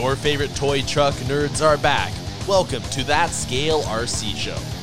[0.00, 2.10] Your favorite toy truck nerds are back.
[2.48, 4.79] Welcome to That Scale RC Show.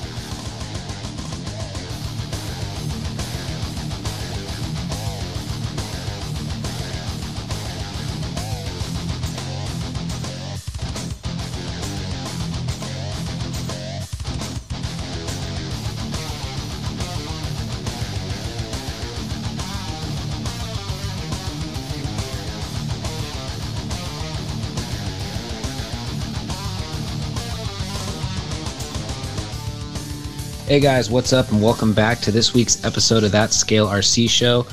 [30.68, 34.30] Hey guys, what's up, and welcome back to this week's episode of That Scale RC
[34.30, 34.68] Show.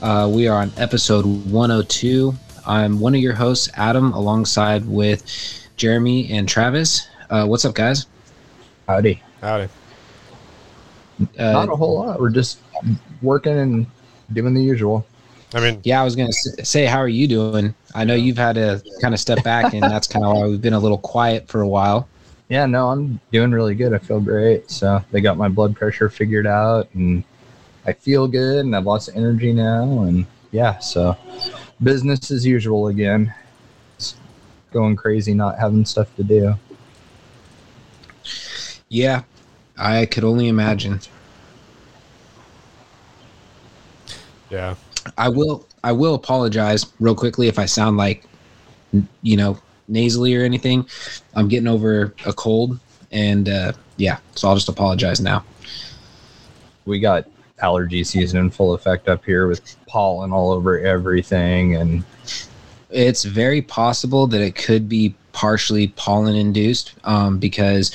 [0.00, 2.34] Uh, we are on episode 102.
[2.66, 5.22] I'm one of your hosts, Adam, alongside with
[5.76, 7.06] Jeremy and Travis.
[7.28, 8.06] Uh, what's up, guys?
[8.88, 9.22] Howdy.
[9.42, 9.68] Howdy.
[11.38, 12.18] Uh, Not a whole lot.
[12.18, 12.60] We're just
[13.20, 13.86] working and
[14.32, 15.04] doing the usual.
[15.52, 17.74] I mean, yeah, I was gonna say, how are you doing?
[17.94, 20.62] I know you've had to kind of step back, and that's kind of why we've
[20.62, 22.08] been a little quiet for a while.
[22.48, 23.94] Yeah, no, I'm doing really good.
[23.94, 24.70] I feel great.
[24.70, 27.24] So they got my blood pressure figured out and
[27.86, 30.02] I feel good and I have lots of energy now.
[30.02, 31.16] And yeah, so
[31.82, 33.32] business as usual again.
[33.96, 34.16] It's
[34.72, 36.54] going crazy not having stuff to do.
[38.88, 39.22] Yeah,
[39.76, 41.00] I could only imagine.
[44.54, 44.74] yeah.
[45.18, 48.24] I will I will apologize real quickly if I sound like
[49.22, 50.86] you know nasally or anything.
[51.34, 52.78] I'm getting over a cold
[53.12, 55.44] and uh yeah, so I'll just apologize now.
[56.84, 57.26] We got
[57.60, 61.76] allergy season in full effect up here with pollen all over everything.
[61.76, 62.04] And
[62.90, 67.92] It's very possible that it could be partially pollen induced um because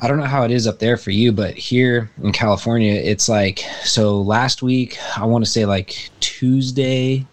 [0.00, 3.28] I don't know how it is up there for you, but here in California, it's
[3.28, 7.24] like so last week, I want to say like Tuesday,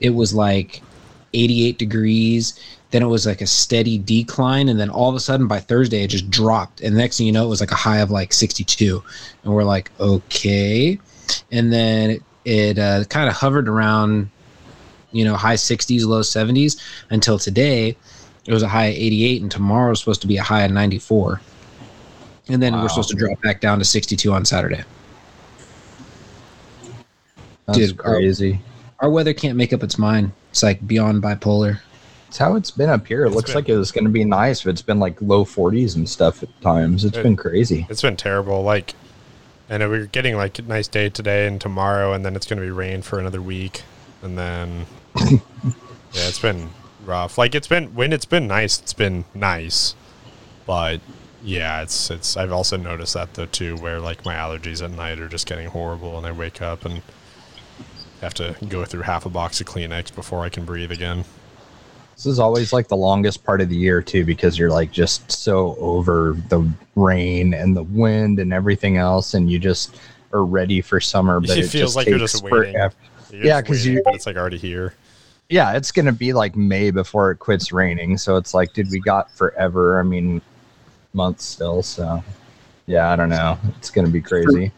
[0.00, 0.82] it was like
[1.34, 2.58] 88 degrees.
[2.90, 4.68] Then it was like a steady decline.
[4.68, 6.80] And then all of a sudden by Thursday, it just dropped.
[6.80, 9.02] And the next thing you know, it was like a high of like 62.
[9.44, 10.98] And we're like, okay.
[11.52, 14.30] And then it, it uh, kind of hovered around,
[15.12, 16.80] you know, high 60s, low 70s
[17.10, 17.96] until today.
[18.46, 20.70] It was a high of 88, and tomorrow is supposed to be a high of
[20.72, 21.42] 94.
[22.48, 22.82] And then Wow.
[22.82, 24.82] we're supposed to drop back down to 62 on Saturday.
[27.66, 28.60] that's Dude, our- crazy.
[29.00, 30.32] Our weather can't make up its mind.
[30.58, 31.78] It's like beyond bipolar.
[32.26, 33.22] It's how it's been up here.
[33.22, 35.22] It It's looks been- like it was going to be nice, but it's been like
[35.22, 37.04] low 40s and stuff at times.
[37.04, 37.86] It's It- been crazy.
[37.88, 38.64] It's been terrible.
[38.64, 38.94] Like,
[39.70, 42.64] and we're getting like a nice day today and tomorrow, and then it's going to
[42.64, 43.82] be rain for another week.
[44.20, 44.86] And then,
[45.30, 45.38] yeah,
[46.12, 46.70] it's been
[47.04, 47.38] rough.
[47.38, 49.94] Like, it's been, when it's been nice, it's been nice.
[50.66, 51.00] But
[51.40, 55.20] yeah, it's, it's, I've also noticed that though too, where like my allergies at night
[55.20, 57.02] are just getting horrible and I wake up and
[58.20, 61.24] have to go through half a box of Kleenex before I can breathe again.
[62.16, 65.30] This is always like the longest part of the year too, because you're like just
[65.30, 69.96] so over the rain and the wind and everything else, and you just
[70.32, 71.38] are ready for summer.
[71.38, 72.72] But It it, feels just like you're just waiting.
[72.74, 72.94] forever.
[73.30, 74.94] You're Yeah, just 'cause waiting, you- but it's like already here.
[75.48, 78.18] Yeah, it's gonna be like May before it quits raining.
[78.18, 80.00] So it's like, dude, we got forever.
[80.00, 80.42] I mean,
[81.14, 81.82] months still.
[81.84, 82.22] So
[82.86, 83.56] yeah, I don't know.
[83.78, 84.72] It's gonna be crazy.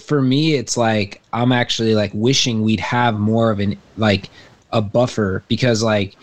[0.00, 4.30] For me it's like i'm actually like wishing we'd have more of an like
[4.72, 6.16] a buffer because like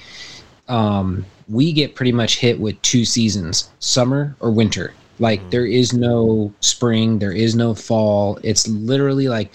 [0.68, 4.94] um we get pretty much hit with two seasons summer or winter.
[5.20, 5.50] Like Mhm.
[5.52, 8.38] there is no spring there is no fall.
[8.44, 9.52] It's literally like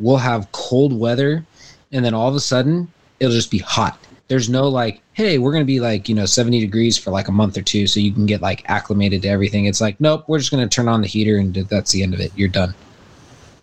[0.00, 1.44] we'll have cold weather
[1.92, 2.88] and then all of a sudden
[3.20, 3.98] it'll just be hot.
[4.26, 7.32] There's no like hey we're gonna be like you know 70 degrees for like a
[7.32, 9.66] month or two so you can get like acclimated to everything.
[9.66, 12.20] It's like nope we're just gonna turn on the heater and that's the end of
[12.20, 12.32] it.
[12.36, 12.74] You're done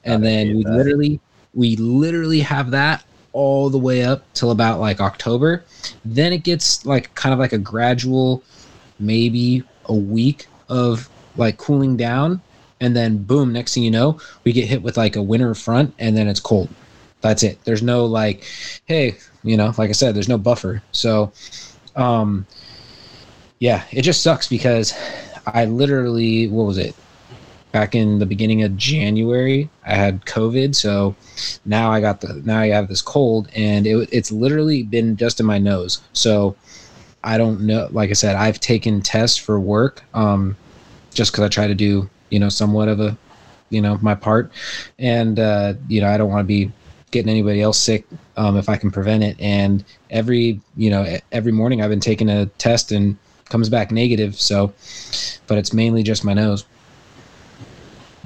[0.05, 0.71] and I then we that.
[0.71, 1.19] literally
[1.53, 5.63] we literally have that all the way up till about like October.
[6.05, 8.43] Then it gets like kind of like a gradual,
[8.99, 12.41] maybe a week of like cooling down,
[12.79, 15.93] and then boom, next thing you know, we get hit with like a winter front,
[15.99, 16.69] and then it's cold.
[17.21, 17.59] That's it.
[17.63, 18.45] There's no like,
[18.85, 20.81] hey, you know, like I said, there's no buffer.
[20.91, 21.31] So,
[21.95, 22.45] um,
[23.59, 24.93] yeah, it just sucks because
[25.45, 26.95] I literally, what was it?
[27.75, 29.69] Back in the beginning of January.
[29.85, 31.13] I had COVID, so
[31.65, 35.41] now I got the now I have this cold, and it, it's literally been just
[35.41, 35.99] in my nose.
[36.13, 36.55] So
[37.21, 37.89] I don't know.
[37.91, 40.55] Like I said, I've taken tests for work, um,
[41.13, 43.17] just because I try to do you know somewhat of a
[43.69, 44.53] you know my part,
[44.97, 46.71] and uh, you know I don't want to be
[47.11, 48.05] getting anybody else sick
[48.37, 49.35] um, if I can prevent it.
[49.37, 53.17] And every you know every morning I've been taking a test and
[53.49, 54.39] comes back negative.
[54.39, 54.73] So,
[55.47, 56.63] but it's mainly just my nose.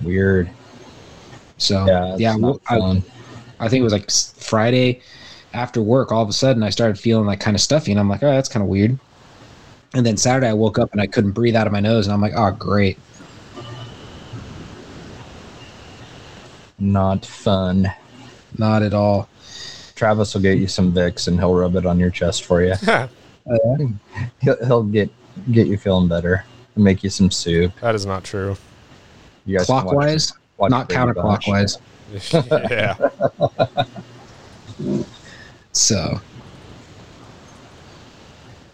[0.04, 0.50] Weird.
[1.58, 3.04] So Yeah, yeah, well, I.
[3.62, 5.02] I think it was like Friday
[5.54, 6.12] after work.
[6.12, 8.32] All of a sudden, I started feeling like kind of stuffy, and I'm like, oh,
[8.32, 8.98] that's kind of weird.
[9.94, 12.14] And then Saturday I woke up and I couldn't breathe out of my nose, and
[12.14, 12.98] I'm like, oh great.
[16.78, 17.92] Not fun.
[18.58, 19.28] Not at all.
[19.96, 22.76] Travis will get you some Vicks and he'll rub it on your chest for you.
[23.52, 23.90] Oh,
[24.42, 25.10] he'll, he'll get
[25.52, 27.72] get you feeling better and make you some soup.
[27.82, 28.56] that is not true.
[29.50, 31.80] You guys can watch- Clockwise, watch not Brady counterclockwise.
[32.70, 32.96] yeah.
[35.72, 36.22] So,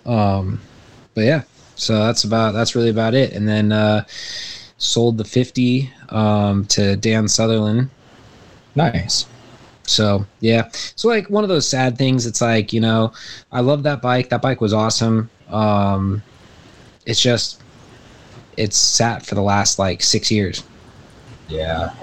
[0.05, 0.59] um,
[1.13, 1.43] but yeah,
[1.75, 3.31] so that's about that's really about it.
[3.31, 4.03] And then uh,
[4.77, 7.89] sold the fifty um to Dan Sutherland.
[8.75, 9.27] Nice.
[9.83, 12.25] So yeah, so like one of those sad things.
[12.25, 13.13] It's like you know,
[13.49, 14.27] I love that bike.
[14.27, 15.29] That bike was awesome.
[15.47, 16.21] Um,
[17.05, 17.61] it's just
[18.57, 20.63] it's sat for the last like six years.
[21.47, 21.93] Yeah.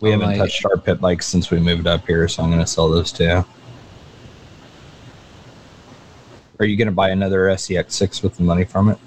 [0.00, 2.50] We I'm haven't like- touched our pit bikes since we moved up here, so I'm
[2.50, 3.44] going to sell those too.
[6.58, 8.98] Are you going to buy another SCX6 with the money from it?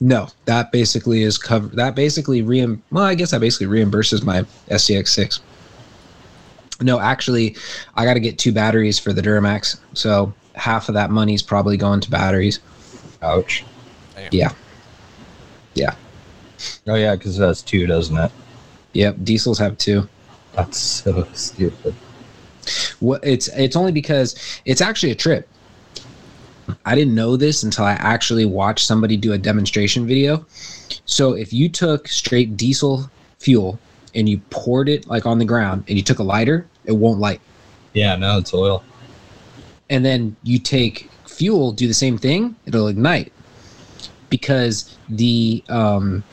[0.00, 1.68] No, that basically is cover.
[1.68, 2.82] That basically reim.
[2.90, 5.40] Well, I guess that basically reimburses my SCX six.
[6.80, 7.54] No, actually,
[7.94, 11.42] I got to get two batteries for the Duramax, so half of that money is
[11.42, 12.58] probably going to batteries.
[13.22, 13.64] Ouch.
[14.32, 14.52] Yeah,
[15.74, 15.94] yeah,
[16.86, 18.30] Oh, yeah, because it has two, doesn't it?
[18.92, 19.16] yep.
[19.24, 20.08] Diesels have two.
[20.54, 21.94] That's so stupid.
[23.00, 25.48] What it's it's only because it's actually a trip.
[26.84, 30.46] I didn't know this until I actually watched somebody do a demonstration video.
[31.06, 33.78] So if you took straight diesel fuel
[34.14, 37.18] and you poured it like on the ground and you took a lighter, it won't
[37.18, 37.40] light.
[37.94, 38.84] Yeah, no, it's oil.
[39.90, 43.32] And then you take fuel, do the same thing, it'll ignite.
[44.32, 46.24] Because the um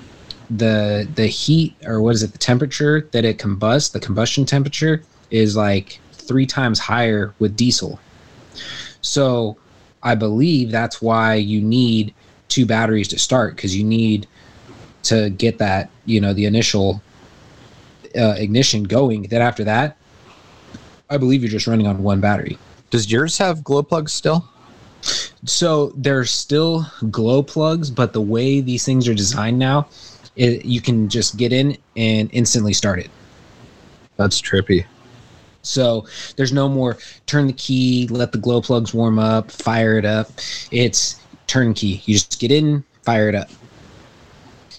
[0.49, 5.03] the the heat or what is it, the temperature that it combusts, the combustion temperature
[5.31, 7.99] is like three times higher with diesel.
[9.01, 9.57] So
[10.01, 12.13] I believe that's why you need
[12.47, 14.27] two batteries to start because you need
[15.03, 17.01] to get that, you know, the initial
[18.17, 19.23] uh, ignition going.
[19.23, 19.97] Then after that,
[21.09, 22.57] I believe you're just running on one battery.
[22.89, 24.47] Does yours have glow plugs still?
[25.45, 29.87] So there's still glow plugs, but the way these things are designed now,
[30.35, 33.09] it, you can just get in and instantly start it.
[34.17, 34.85] That's trippy.
[35.61, 40.05] So there's no more turn the key, let the glow plugs warm up, fire it
[40.05, 40.29] up.
[40.71, 42.01] It's turnkey.
[42.05, 43.49] You just get in, fire it up.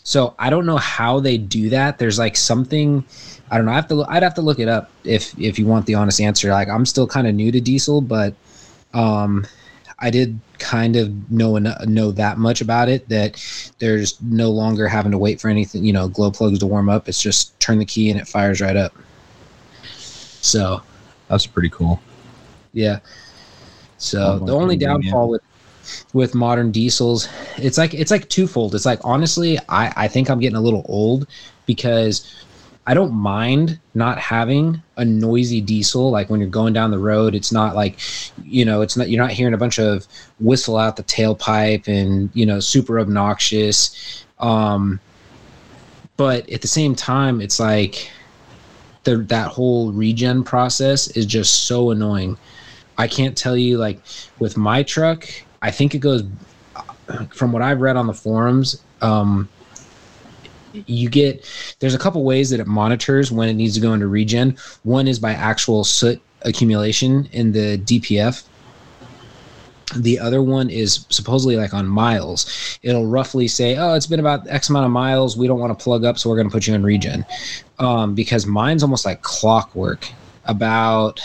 [0.05, 1.99] So I don't know how they do that.
[1.99, 3.05] There's like something
[3.51, 3.73] I don't know.
[3.73, 3.95] I have to.
[3.97, 6.51] look- I'd have to look it up if if you want the honest answer.
[6.51, 8.35] Like I'm still kind of new to diesel, but
[8.95, 9.47] um,
[10.01, 13.43] I did kind of know know that much about it that
[13.79, 15.85] there's no longer having to wait for anything.
[15.85, 17.09] You know, glow plugs to warm up.
[17.09, 18.95] It's just turn the key and it fires right up.
[20.41, 20.83] So
[21.29, 22.01] That's pretty cool.
[22.73, 23.01] yeah.
[23.99, 25.43] So the only downfall with
[26.15, 28.75] with modern diesels, it's like it's like twofold.
[28.75, 31.27] It's like honestly, I I think I'm getting a little old
[31.67, 32.45] because
[32.87, 36.11] I don't mind not having a noisy diesel.
[36.11, 38.01] Like when you're going down the road, it's not like,
[38.43, 40.09] you know, it's not you're not hearing a bunch of
[40.41, 44.25] whistle out the tailpipe and you know super obnoxious.
[44.39, 44.99] Um,
[46.17, 48.11] but at the same time, it's like
[49.05, 52.37] the that whole regen process is just so annoying.
[52.99, 54.01] I can't tell you like
[54.39, 55.29] with my truck.
[55.63, 56.25] I think it goes
[57.35, 58.83] from what I've read on the forums.
[59.01, 59.49] Um,
[60.73, 61.47] you get
[61.81, 64.57] there's a couple ways that it monitors when it needs to go into regen.
[64.83, 68.45] One is by actual soot accumulation in the DPF.
[69.97, 72.79] The other one is supposedly like on miles.
[72.83, 75.37] It'll roughly say, "Oh, it's been about X amount of miles.
[75.37, 77.25] We don't want to plug up, so we're going to put you in regen."
[77.81, 80.09] Um, because mine's almost like clockwork.
[80.47, 81.21] About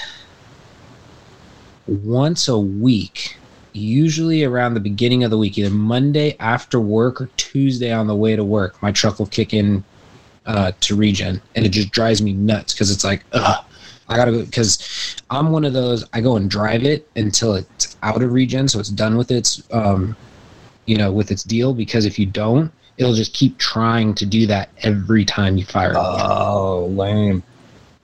[1.88, 3.38] once a week,
[3.76, 8.16] usually around the beginning of the week, either Monday after work or Tuesday on the
[8.16, 9.84] way to work, my truck will kick in
[10.46, 13.66] uh, to regen, and it just drives me nuts because it's like, ugh,
[14.08, 16.06] I gotta go because I'm one of those.
[16.14, 19.64] I go and drive it until it's out of regen, so it's done with its,
[19.72, 20.16] um,
[20.86, 21.74] you know, with its deal.
[21.74, 25.92] Because if you don't, it'll just keep trying to do that every time you fire
[25.92, 25.98] it.
[25.98, 27.42] Oh, lame.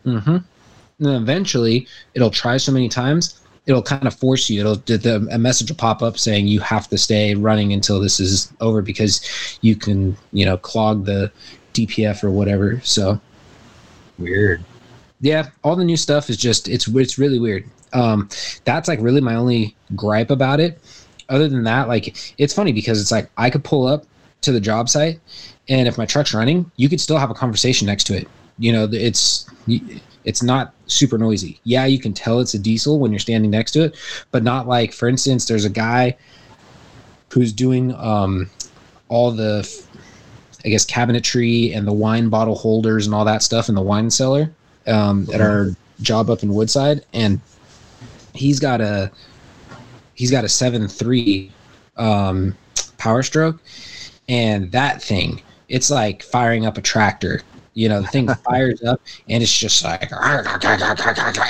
[0.06, 0.30] Mm-hmm.
[0.30, 0.46] And
[1.00, 4.62] then eventually, it'll try so many times, it'll kind of force you.
[4.62, 8.00] It'll the, the, a message will pop up saying you have to stay running until
[8.00, 11.32] this is over because you can, you know, clog the
[11.74, 12.82] DPF or whatever.
[12.84, 13.20] So
[14.18, 14.64] Weird.
[15.22, 17.66] yeah, all the new stuff is just it's it's really weird.
[17.94, 18.30] Um,
[18.64, 20.80] that's like really my only gripe about it.
[21.30, 24.06] Other than that, like it's funny because it's like I could pull up
[24.42, 25.20] to the job site,
[25.70, 28.28] and if my truck's running, you could still have a conversation next to it.
[28.58, 29.50] You know, it's
[30.24, 31.60] it's not super noisy.
[31.64, 33.96] Yeah, you can tell it's a diesel when you're standing next to it,
[34.32, 36.18] but not like, for instance, there's a guy
[37.30, 38.50] who's doing um,
[39.10, 39.68] all the,
[40.66, 44.10] I guess, cabinetry and the wine bottle holders and all that stuff in the wine
[44.10, 44.54] cellar
[44.88, 45.70] um, at our
[46.02, 47.40] job up in Woodside, and
[48.34, 49.12] he's got a
[50.14, 51.52] he's got a seven three
[51.98, 52.56] um,
[52.98, 53.60] Power Stroke,
[54.28, 57.42] and that thing it's like firing up a tractor.
[57.74, 60.12] You know, the thing fires up and it's just like,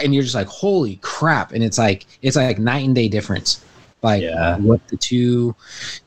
[0.03, 1.51] and you're just like, holy crap!
[1.51, 3.63] And it's like it's like night and day difference
[4.01, 4.57] like Yeah.
[4.57, 5.55] what the two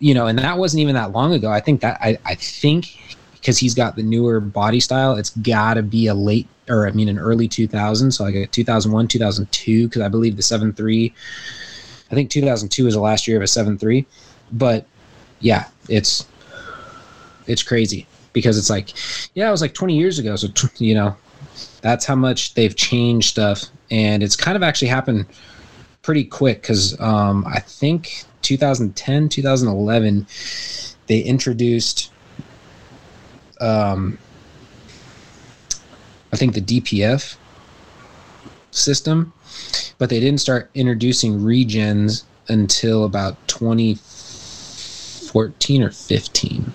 [0.00, 2.98] you know and that wasn't even that long ago i think that i, I think
[3.34, 6.90] because he's got the newer body style it's got to be a late or i
[6.90, 11.12] mean an early 2000 so like a 2001 2002 because i believe the 7.3
[12.10, 14.04] i think 2002 was the last year of a 7.3
[14.52, 14.86] but
[15.40, 16.26] yeah it's
[17.46, 18.92] it's crazy because it's like
[19.34, 21.16] yeah it was like 20 years ago so tw- you know
[21.80, 25.24] that's how much they've changed stuff and it's kind of actually happened
[26.04, 30.26] pretty quick because um, I think 2010, 2011,
[31.06, 32.10] they introduced,
[33.60, 34.18] um,
[36.32, 37.36] I think the DPF
[38.70, 39.32] system,
[39.98, 46.74] but they didn't start introducing regens until about 2014 or 15.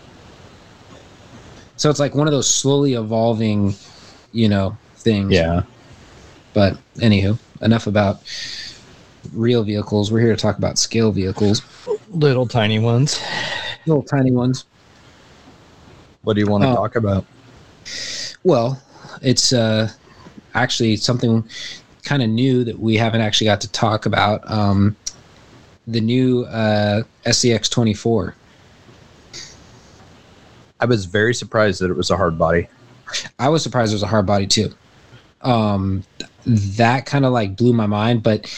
[1.80, 3.74] So it's like one of those slowly evolving,
[4.34, 5.32] you know, things.
[5.32, 5.62] Yeah.
[6.54, 8.22] But anywho, enough about
[9.34, 10.12] real vehicles.
[10.12, 11.62] We're here to talk about scale vehicles,
[12.10, 13.18] Little tiny ones.
[13.86, 14.66] little tiny ones.
[16.24, 16.76] What do you want to Oh.
[16.76, 17.26] talk about?
[18.44, 18.82] Well,
[19.22, 19.90] it's uh,
[20.56, 21.48] actually something
[22.04, 24.42] kind of new that we haven't actually got to talk about.
[24.52, 24.98] Um,
[25.88, 28.36] the new uh, SCX 24.
[30.80, 32.68] I was very surprised that it was a hard body.
[33.38, 34.74] I was surprised it was a hard body too.
[35.42, 36.04] Um,
[36.46, 38.52] that kind of like blew my mind, but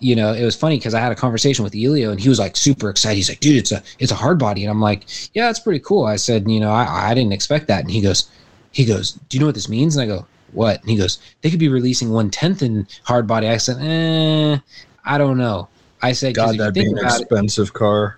[0.00, 2.38] you know, it was funny because I had a conversation with Elio and he was
[2.38, 3.16] like super excited.
[3.16, 4.64] He's like, dude, it's a it's a hard body.
[4.64, 6.04] And I'm like, yeah, that's pretty cool.
[6.06, 7.82] I said, you know, I, I didn't expect that.
[7.82, 8.30] And he goes,
[8.72, 9.96] he goes, do you know what this means?
[9.96, 10.80] And I go, what?
[10.80, 13.48] And he goes, they could be releasing one tenth in hard body.
[13.48, 14.58] I said, eh,
[15.04, 15.68] I don't know.
[16.02, 18.16] I said, God, that'd be an about it, expensive car.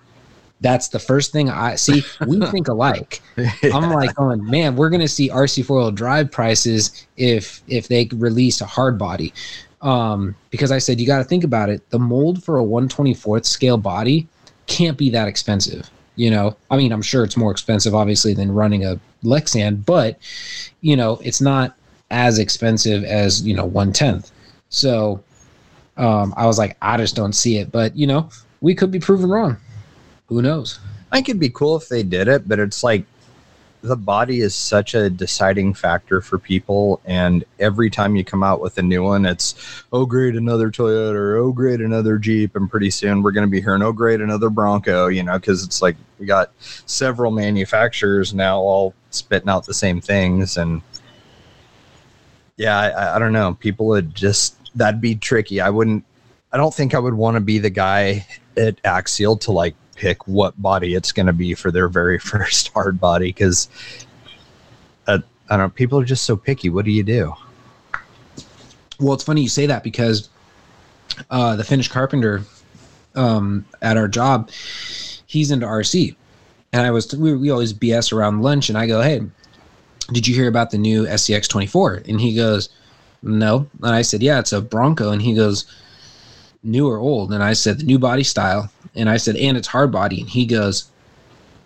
[0.63, 2.01] That's the first thing I see.
[2.25, 3.21] We think alike.
[3.63, 8.09] I'm like going, man, we're gonna see RC four wheel drive prices if if they
[8.13, 9.33] release a hard body.
[9.81, 11.87] Um, because I said you got to think about it.
[11.89, 14.29] The mold for a 124th scale body
[14.65, 15.89] can't be that expensive.
[16.15, 20.17] You know, I mean, I'm sure it's more expensive, obviously, than running a Lexan, but
[20.79, 21.75] you know, it's not
[22.11, 24.31] as expensive as you know one tenth.
[24.69, 25.21] So,
[25.97, 27.71] um, I was like, I just don't see it.
[27.71, 28.29] But you know,
[28.61, 29.57] we could be proven wrong.
[30.27, 30.79] Who knows?
[31.11, 33.05] I think it'd be cool if they did it, but it's like
[33.83, 37.01] the body is such a deciding factor for people.
[37.03, 41.13] And every time you come out with a new one, it's, oh, great, another Toyota,
[41.13, 42.55] or oh, great, another Jeep.
[42.55, 45.65] And pretty soon we're going to be hearing, oh, great, another Bronco, you know, because
[45.65, 50.55] it's like we got several manufacturers now all spitting out the same things.
[50.55, 50.81] And
[52.55, 53.55] yeah, I- I, don't know.
[53.59, 55.59] People would just, that'd be tricky.
[55.59, 56.05] I wouldn't,
[56.53, 58.25] I don't think I would want to be the guy
[58.55, 62.69] at Axial to like pick what body it's going to be for their very first
[62.73, 63.69] hard body because
[65.07, 65.19] uh,
[65.49, 65.69] I don't know.
[65.69, 66.69] People are just so picky.
[66.69, 67.33] What do you do?
[68.99, 70.29] Well, it's funny you say that because
[71.29, 72.43] uh, the Finnish carpenter
[73.15, 74.49] um, at our job,
[75.25, 76.15] he's into RC,
[76.71, 79.21] and I was we, we always BS around lunch, and I go, "Hey,
[80.11, 82.69] did you hear about the new SCX 24?" And he goes,
[83.21, 85.65] "No," and I said, "Yeah, it's a Bronco," and he goes,
[86.63, 89.67] "New or old?" And I said, "The new body style," and I said, "And it's
[89.67, 90.85] hard body," and he goes,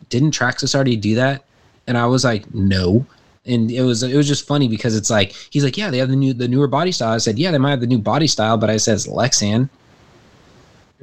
[0.10, 1.44] "Didn't Traxxas already do that?"
[1.88, 3.06] And I was like, "No."
[3.48, 6.10] and it was it was just funny because it's like he's like yeah they have
[6.10, 8.28] the new the newer body style i said yeah they might have the new body
[8.28, 9.70] style but i said it's lexan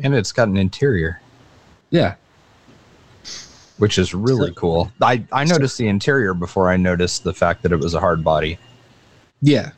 [0.02, 1.20] And it's got an interior,
[1.90, 2.16] yeah
[3.78, 4.92] which is really cool.
[5.02, 8.22] I, I noticed the interior before I noticed the fact that it was a hard
[8.22, 8.58] body.
[9.42, 9.72] yeah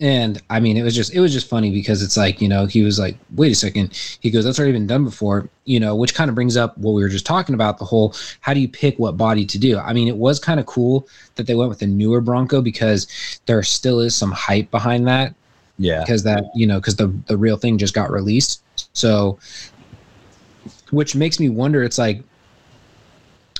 [0.00, 2.66] and i mean it was just it was just funny because it's like you know
[2.66, 3.92] he was like wait a second.
[4.20, 6.92] He goes that's already been done before you know which kind of brings up what
[6.92, 9.78] we were just talking about the whole how do you pick what body to do?
[9.78, 13.40] I mean it was kind of cool that they went with the newer bronco because
[13.46, 15.34] there still is some hype behind that.
[15.78, 16.00] Yeah.
[16.00, 18.62] because that you know because the the real thing just got released.
[18.92, 19.38] So
[20.90, 22.22] which makes me wonder it's like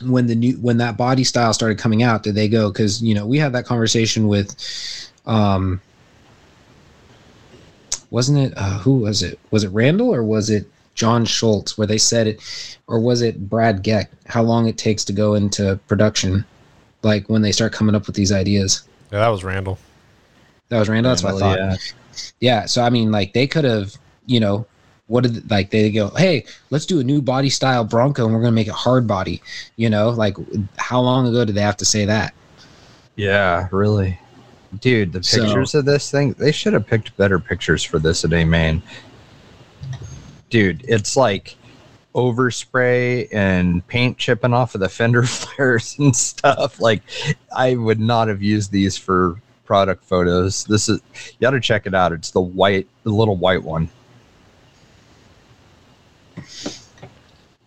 [0.02, 3.14] when the new when that body style started coming out did they go because you
[3.14, 4.54] know we had that conversation with
[5.26, 5.80] um
[8.10, 11.86] wasn't it uh, who was it was it randall or was it john schultz where
[11.86, 12.40] they said it
[12.86, 16.44] or was it brad geck how long it takes to go into production
[17.02, 19.78] like when they start coming up with these ideas Yeah, that was Randall.
[20.70, 21.76] that was randall that's what i thought Yeah.
[22.40, 23.94] yeah so i mean like they could have
[24.26, 24.66] you know
[25.06, 28.40] what did like they go hey let's do a new body style bronco and we're
[28.40, 29.40] going to make it hard body
[29.76, 30.36] you know like
[30.76, 32.34] how long ago did they have to say that
[33.16, 34.18] Yeah, really.
[34.80, 38.24] Dude, the So- pictures of this thing, they should have picked better pictures for this
[38.24, 38.82] at A Main.
[40.50, 41.56] Dude, it's like
[42.14, 46.80] overspray and paint chipping off of the fender flares and stuff.
[46.80, 47.02] Like,
[47.56, 50.64] I would not have used these for product photos.
[50.64, 52.12] This is, you got to check it out.
[52.12, 53.88] It's the white, the little white one.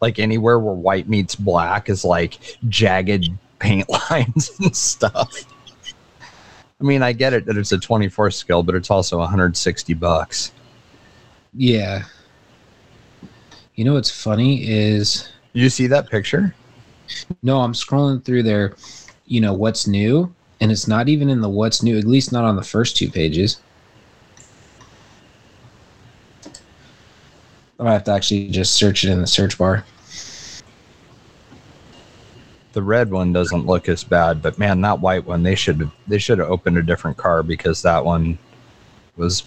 [0.02, 3.30] Like, anywhere where white meets black is like jagged
[3.60, 5.32] paint lines and stuff.
[6.82, 10.52] I mean, I get it that it's a 24 skill, but it's also 160 bucks.
[11.54, 12.04] yeah
[13.76, 16.56] you know what's funny is You see that picture?
[17.44, 18.76] no i'm scrolling through there,
[19.26, 22.44] you know what's new and it's not even in the what's new at least not
[22.46, 23.60] on the first two pages
[27.80, 29.84] i have to actually just search it in the search bar
[32.74, 35.92] The red one doesn't look as bad, but man, that white one they should have
[36.08, 38.38] they should have opened a different car because that one
[39.18, 39.44] was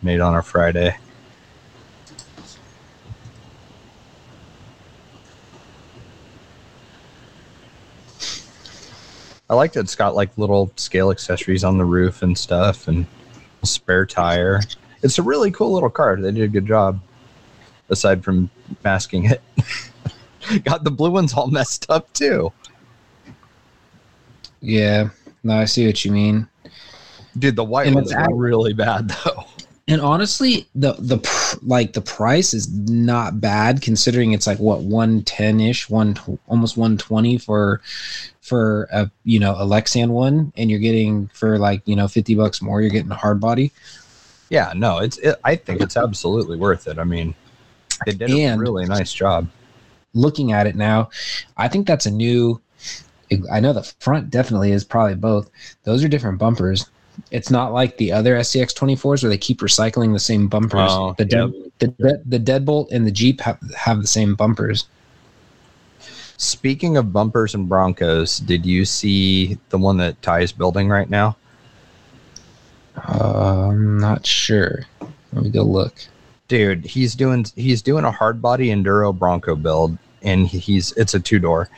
[0.00, 0.96] made on a Friday.
[9.50, 13.04] I like that it's got like little scale accessories on the roof and stuff and
[13.62, 14.62] spare tire.
[15.02, 16.16] It's a really cool little car.
[16.16, 17.00] They did a good job.
[17.90, 18.48] Aside from
[18.82, 19.42] masking it.
[20.64, 22.50] got the blue ones all messed up too.
[24.62, 25.10] Yeah
[25.42, 26.48] no i see what you mean
[27.38, 29.44] Dude, the white And ones are really bad though.
[29.88, 34.80] And honestly, the the pr- like the price is not bad considering it's like what
[34.80, 36.16] one ten ish, one
[36.46, 37.80] almost one twenty for
[38.40, 42.34] for a you know a Lexan one, and you're getting for like you know fifty
[42.34, 43.72] bucks more, you're getting a hard body.
[44.50, 45.18] Yeah, no, it's.
[45.18, 46.98] It, I think it's absolutely worth it.
[46.98, 47.34] I mean,
[48.06, 49.48] they did a really nice job.
[50.14, 51.10] Looking at it now,
[51.56, 52.60] I think that's a new.
[53.50, 55.50] I know the front definitely is probably both.
[55.84, 56.90] Those are different bumpers.
[57.30, 60.90] It's not like the other SCX 24s where they keep recycling the same bumpers.
[60.90, 64.86] Oh, the, dead, the, the the Deadbolt and the Jeep have, have the same bumpers.
[66.38, 71.36] Speaking of bumpers and Broncos, did you see the one that Ty's building right now?
[72.96, 74.86] Uh, I'm not sure.
[75.32, 75.94] Let me go look.
[76.48, 81.20] Dude, he's doing he's doing a hard body enduro Bronco build, and he's it's a
[81.20, 81.68] two door,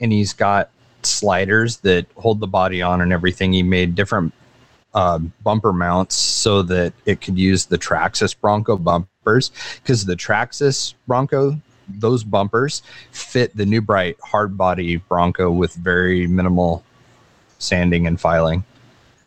[0.00, 0.70] and he's got
[1.06, 3.52] sliders that hold the body on and everything.
[3.52, 4.32] He made different
[4.94, 10.94] uh, bumper mounts so that it could use the Traxxas Bronco bumpers because the Traxxas
[11.06, 16.82] Bronco those bumpers fit the new bright hard body Bronco with very minimal
[17.58, 18.64] sanding and filing.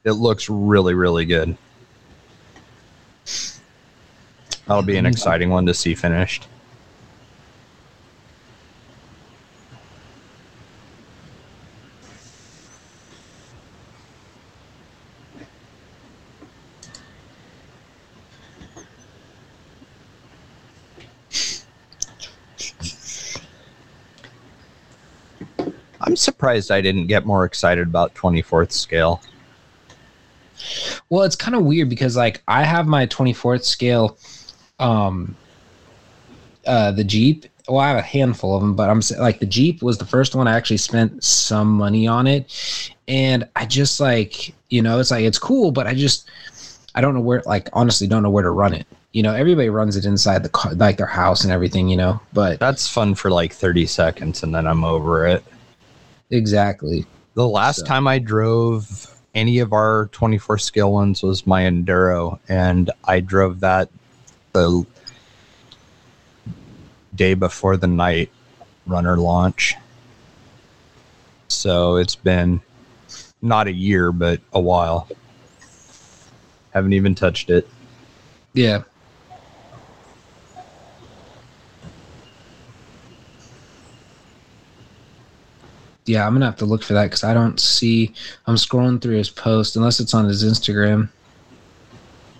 [0.03, 1.55] It looks really really good.
[4.65, 6.47] That'll be an exciting one to see finished.
[26.09, 29.21] I'm surprised I didn't get more excited about 24th scale.
[31.09, 34.17] Well, it's kind of weird because like I have my 24th scale,
[34.79, 35.35] um,
[36.65, 37.45] uh, the Jeep.
[37.67, 40.33] Well, I have a handful of them, but I'm like the Jeep was the first
[40.33, 45.11] one I actually spent some money on it, and I just like you know it's
[45.11, 46.27] like it's cool, but I just
[46.95, 48.87] I don't know where like honestly don't know where to run it.
[49.11, 51.87] You know, everybody runs it inside the car, like their house and everything.
[51.87, 55.43] You know, but That's fun for like 30 seconds and then I'm over it.
[56.29, 57.05] Exactly.
[57.35, 62.39] The last So- time I drove any of our 24 scale ones was my Enduro,
[62.49, 63.89] and I drove that
[64.53, 64.85] the
[67.15, 68.31] day before the night
[68.87, 69.75] runner launch.
[71.47, 72.61] So it's been
[73.41, 75.07] not a year, but a while.
[76.73, 77.67] Haven't even touched it.
[78.53, 78.83] Yeah.
[86.09, 88.13] Yeah, I'm gonna have to look for that because I don't see.
[88.47, 91.09] I'm scrolling through his post unless it's on his Instagram.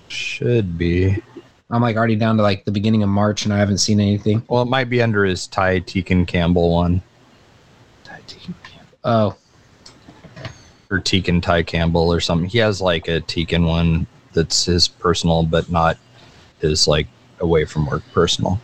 [0.08, 1.22] Should be.
[1.70, 4.42] I'm like already down to like the beginning of March and I haven't seen anything.
[4.48, 7.04] Well, it might be under his Ty Tekin Campbell one
[9.04, 9.36] Oh,
[10.90, 12.50] or Tekin Ty Campbell or something.
[12.50, 16.00] He has like a Tekin one that's his personal, but not
[16.60, 17.08] his like
[17.40, 18.60] away from work personal.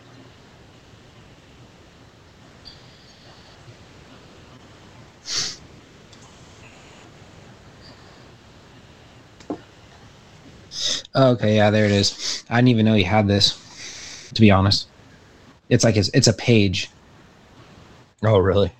[11.16, 12.44] Okay, yeah, there it is.
[12.50, 13.62] I didn't even know he had this.
[14.34, 14.88] To be honest,
[15.68, 16.90] it's like it's, it's a page.
[18.22, 18.72] Oh, really?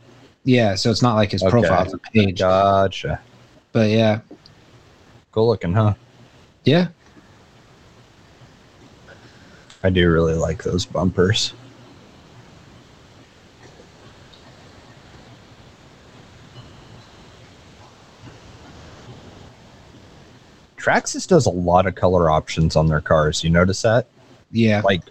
[0.44, 1.50] Yeah, so it's not like his Okay.
[1.50, 2.38] profile; it's a page.
[2.40, 3.20] Gotcha.
[3.72, 4.20] But yeah,
[5.32, 5.94] Cool looking, huh?
[6.64, 6.88] yeah,
[9.82, 11.52] I do really like those bumpers.
[20.86, 23.42] Traxxas does a lot of color options on their cars.
[23.42, 24.06] You notice that?
[24.52, 24.82] yeah.
[24.84, 25.02] Like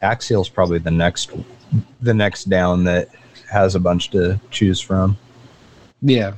[0.00, 1.32] Axial's probably the next
[2.00, 3.08] the next down that
[3.50, 5.18] has a bunch to choose from.
[6.00, 6.34] Yeah.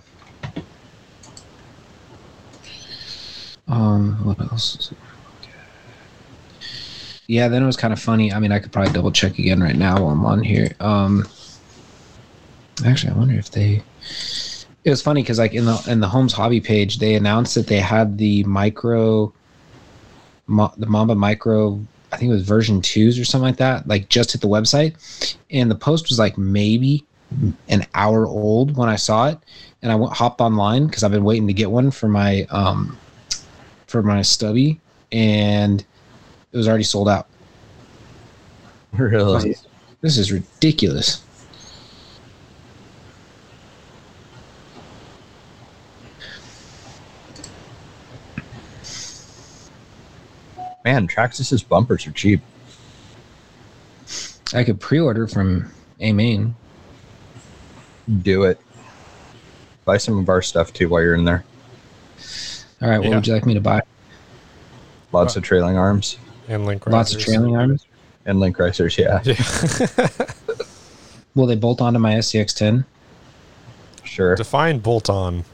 [3.69, 4.77] Um, what else?
[4.77, 4.99] is it?
[7.27, 8.33] Yeah, then it was kind of funny.
[8.33, 10.73] I mean, I could probably double check again right now while I'm on here.
[10.81, 11.29] Um,
[12.87, 13.83] actually, I wonder if they.
[14.85, 17.67] It was funny because, like in the in the Holmes hobby page, they announced that
[17.67, 19.33] they had the micro,
[20.47, 21.81] Mo- the Mamba Micro.
[22.13, 23.87] I think it was version twos or something like that.
[23.87, 27.05] Like just hit the website, and the post was like maybe
[27.69, 29.39] an hour old when I saw it,
[29.83, 32.99] and I went, hopped online because I've been waiting to get one for my um
[33.87, 34.81] for my stubby,
[35.13, 35.81] and
[36.53, 37.29] it was already sold out.
[38.93, 39.55] Really?
[40.01, 41.23] This is ridiculous.
[50.85, 52.41] Man, Traxxas's bumpers are cheap.
[54.55, 56.55] I could pre-order from A Main.
[58.23, 58.61] Do it.
[59.85, 61.45] Buy some of our stuff too while you're in there.
[62.81, 63.15] All right, what Yeah.
[63.15, 63.81] would you like me to buy?
[65.13, 66.17] Lots of trailing arms
[66.49, 67.87] And link Lots of trailing arms.
[68.27, 68.99] and link racers.
[68.99, 69.37] Yeah, Yeah.
[71.35, 72.85] Will they bolt onto my SCX10?
[74.05, 74.35] sure.
[74.35, 75.45] Define bolt on.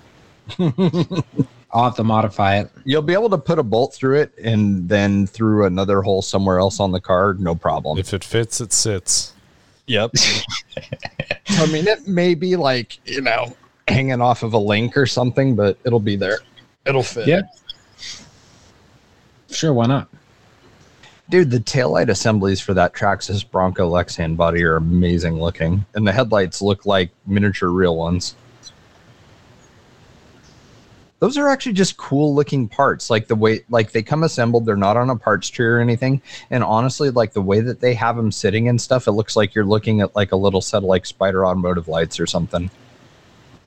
[1.71, 2.71] I'll have to modify it.
[2.85, 6.59] You'll be able to put a bolt through it and then through another hole somewhere
[6.59, 7.35] else on the car.
[7.35, 7.99] No problem.
[7.99, 9.35] If it fits, it sits.
[9.87, 10.13] Yep.
[11.51, 13.57] I mean, it may be like you know
[13.89, 16.39] hanging off of a link or something, but it'll be there.
[16.87, 17.27] It'll fit.
[17.27, 17.43] Yeah.
[19.51, 20.09] Sure, why not?
[21.31, 26.13] Dude, the taillight assemblies for that Traxxas Bronco Lexan body are amazing looking, and the
[26.13, 28.35] headlights look like miniature real ones.
[31.21, 33.11] Those are actually just cool looking parts.
[33.11, 36.23] Like the way, like they come assembled, they're not on a parts tree or anything.
[36.51, 39.55] And honestly, like the way that they have them sitting and stuff, it looks like
[39.55, 42.71] you're looking at like a little set of like Spider Automotive lights or something.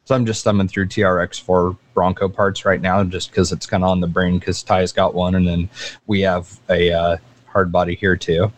[0.05, 3.89] So I'm just thumbing through TRX4 Bronco parts right now, just because it's kind of
[3.89, 4.39] on the brain.
[4.39, 5.69] Because Ty's got one, and then
[6.07, 8.51] we have a uh, hard body here too.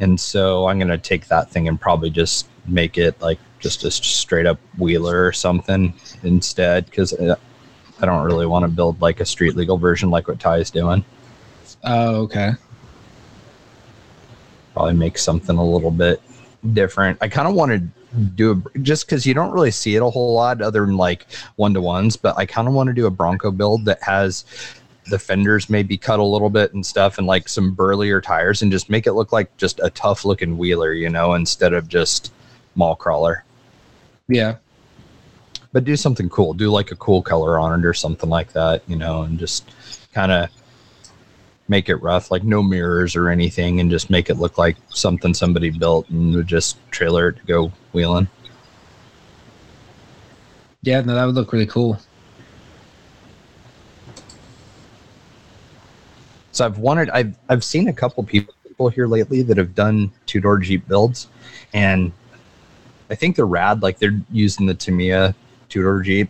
[0.00, 3.90] And so I'm gonna take that thing and probably just make it like just a
[3.90, 7.36] straight up wheeler or something instead, because uh,
[8.00, 10.70] I don't really want to build like a street legal version like what Ty is
[10.70, 11.04] doing.
[11.84, 12.52] Oh, okay.
[14.72, 16.22] Probably make something a little bit
[16.72, 17.18] different.
[17.20, 17.78] I kind of want to
[18.36, 21.26] do a just because you don't really see it a whole lot other than like
[21.56, 24.44] one to ones, but I kind of want to do a Bronco build that has
[25.08, 28.70] the fenders maybe cut a little bit and stuff and like some burlier tires and
[28.70, 32.32] just make it look like just a tough looking wheeler, you know, instead of just
[32.74, 33.44] mall crawler.
[34.28, 34.56] Yeah.
[35.72, 36.54] But do something cool.
[36.54, 39.70] Do like a cool color on it or something like that, you know, and just
[40.12, 40.48] kind of
[41.68, 45.34] make it rough, like no mirrors or anything, and just make it look like something
[45.34, 48.28] somebody built and would just trailer it to go wheeling.
[50.82, 51.98] Yeah, no, that would look really cool.
[56.58, 60.40] So I've wanted I've I've seen a couple people here lately that have done two
[60.40, 61.28] door Jeep builds,
[61.72, 62.10] and
[63.10, 63.80] I think they're rad.
[63.80, 65.36] Like they're using the Tamiya
[65.68, 66.28] two door Jeep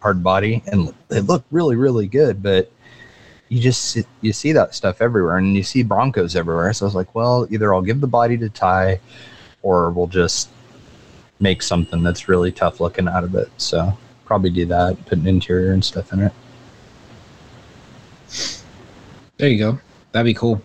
[0.00, 2.42] hard body, and they look really really good.
[2.42, 2.72] But
[3.50, 6.72] you just you see that stuff everywhere, and you see Broncos everywhere.
[6.72, 8.98] So I was like, well, either I'll give the body to Ty,
[9.62, 10.48] or we'll just
[11.38, 13.48] make something that's really tough looking out of it.
[13.58, 16.32] So probably do that, put an interior and stuff in it.
[19.42, 19.80] There you go.
[20.12, 20.62] That'd be cool.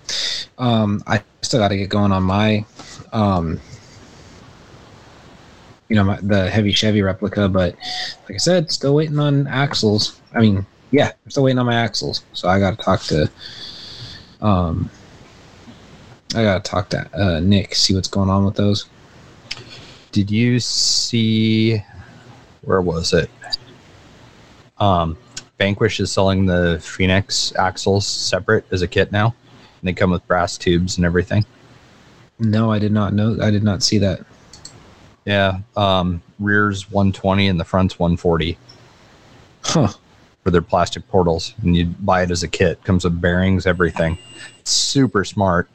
[0.59, 2.63] Um, I still got to get going on my,
[3.11, 3.59] um,
[5.89, 7.49] you know, my, the heavy Chevy replica.
[7.49, 7.73] But
[8.25, 10.21] like I said, still waiting on axles.
[10.35, 12.23] I mean, yeah, I'm still waiting on my axles.
[12.33, 13.31] So I got to talk to,
[14.41, 14.91] um,
[16.35, 18.85] I got to talk to uh, Nick, see what's going on with those.
[20.11, 21.81] did you see
[22.61, 23.31] where was it
[24.79, 25.17] um
[25.57, 29.33] vanquish is selling the phoenix axles separate as a kit now
[29.81, 31.45] and they come with brass tubes and everything
[32.39, 33.37] No, I did not know.
[33.41, 34.19] I did not see that.
[35.25, 38.57] yeah um rears 120 and the front's 140
[39.63, 39.87] Huh.
[40.43, 42.81] for their plastic portals, and you buy it as a kit.
[42.85, 44.17] Comes with bearings, everything.
[44.59, 45.67] It's super smart.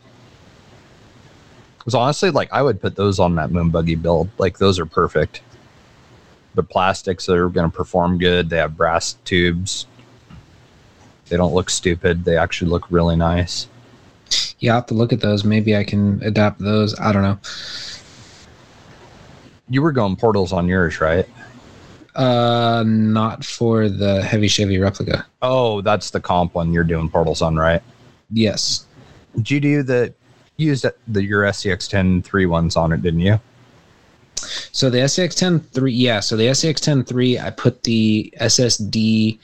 [1.77, 4.31] Because honestly, like I would put those on that moon buggy build.
[4.39, 5.43] Like those are perfect.
[6.55, 8.51] The plastics are going to perform good.
[8.51, 9.87] They have brass tubes.
[11.29, 12.25] They don't look stupid.
[12.25, 13.69] They actually look really nice.
[14.59, 15.45] Yeah, I'll have to look at those.
[15.45, 16.99] Maybe I can adapt those.
[17.01, 17.39] I don't know.
[19.69, 21.27] You were going portals on yours, right?
[22.15, 25.25] Uh, not for the heavy Chevy replica.
[25.41, 27.83] Oh, that's the comp one you're doing portals on, right?
[28.31, 28.87] Yes.
[29.37, 30.15] Did you do the
[30.59, 33.41] you used the your SCX 10 3 ones on it, didn't you?
[34.73, 36.21] So the SCX 10 3, yeah.
[36.21, 39.39] So the SCX 10 3, I put the SSD.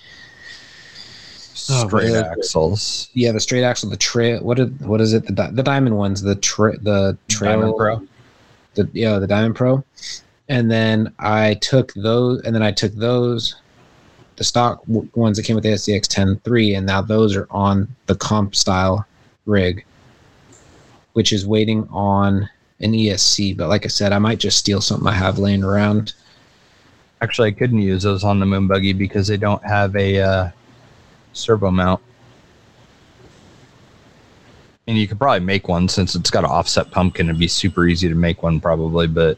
[1.71, 3.11] Oh, Straight axles.
[3.13, 4.43] Yeah, the straight axle, the trail.
[4.43, 5.27] What is what is it?
[5.27, 8.03] The di- the diamond ones, the tra- the trail Diamond Pro.
[8.75, 9.83] the yeah the diamond pro
[10.49, 13.57] and then i took those and then i took those
[14.37, 17.47] the stock w- ones that came with the scx 10 3 and now those are
[17.51, 19.05] on the comp style
[19.47, 19.85] rig
[21.15, 22.49] which is waiting on
[22.81, 26.15] an esc but like i said i might just steal something i have laying around
[27.21, 30.51] Actually, I couldn't use those on the moon buggy because they don't have a uh,
[31.33, 32.01] servo mount.
[34.87, 37.27] And you could probably make one since it's got an offset pumpkin.
[37.29, 39.09] It'd be super easy to make one, probably.
[39.09, 39.37] But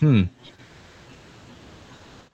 [0.00, 0.24] hmm,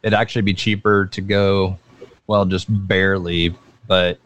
[0.02, 1.78] it'd actually be cheaper to go.
[2.26, 3.54] Well, just barely,
[3.86, 4.18] but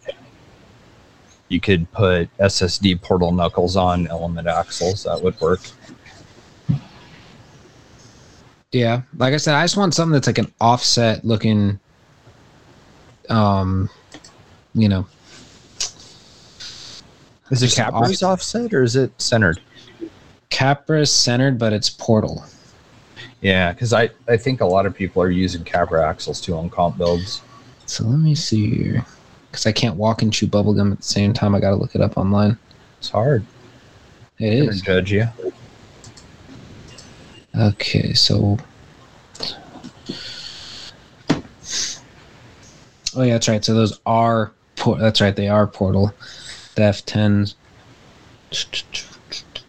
[1.49, 5.05] you could put SSD portal knuckles on element axles.
[5.05, 5.61] That would work.
[8.73, 11.79] yeah like i said i just want something that's like an offset looking
[13.31, 13.89] um
[14.75, 15.07] you know
[17.51, 19.61] Is it Capra's offset or is it centered?
[20.51, 22.45] capra centered but it's portal
[23.41, 26.69] Yeah, because I, I think a lot of people are using Capra axles too on
[26.69, 27.43] comp builds.
[27.87, 29.07] So let me see here.
[29.57, 31.55] Because I can't walk and chew bubblegum at the same time.
[31.55, 32.59] I got to look it up online.
[32.99, 33.43] It's hard.
[34.39, 34.83] It is.
[34.83, 35.27] judge you.
[37.59, 38.59] Okay, so.
[43.17, 43.65] Oh, yeah, that's right.
[43.65, 44.53] So those are.
[44.77, 45.35] Por- that's right.
[45.35, 46.13] They are Portal.
[46.75, 47.55] The F10s.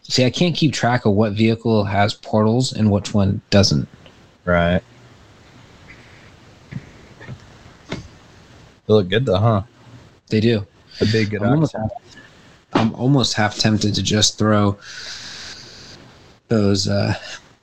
[0.03, 3.87] See, I can't keep track of what vehicle has portals and which one doesn't.
[4.43, 4.81] Right.
[7.89, 7.97] They
[8.93, 9.61] look good though, huh?
[10.29, 10.65] They do.
[11.01, 12.01] A big good I'm almost, axle.
[12.73, 14.77] I'm almost half tempted to just throw
[16.47, 17.13] those uh,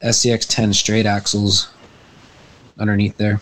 [0.03, 1.69] SCX 10 straight axles
[2.79, 3.41] underneath there.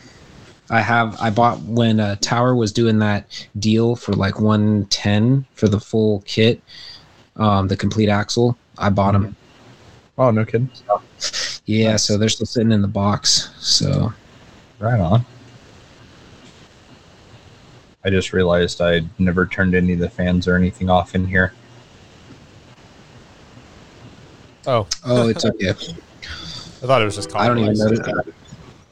[0.71, 5.69] I have I bought when uh, Tower was doing that deal for like 110 for
[5.69, 6.63] the full kit,
[7.37, 8.57] um, the complete axle.
[8.79, 9.37] I bought them.
[10.17, 10.71] Oh, no kidding.
[11.67, 12.05] Yeah, Nice.
[12.05, 13.51] so they're still sitting in the box.
[13.59, 14.13] So
[14.79, 15.25] Right on.
[18.05, 21.53] I just realized I never turned any of the fans or anything off in here.
[24.67, 25.71] Oh, oh, it's okay.
[25.71, 27.35] I thought it was just.
[27.35, 28.07] I don't even compromised.
[28.07, 28.27] notice.
[28.29, 28.35] It.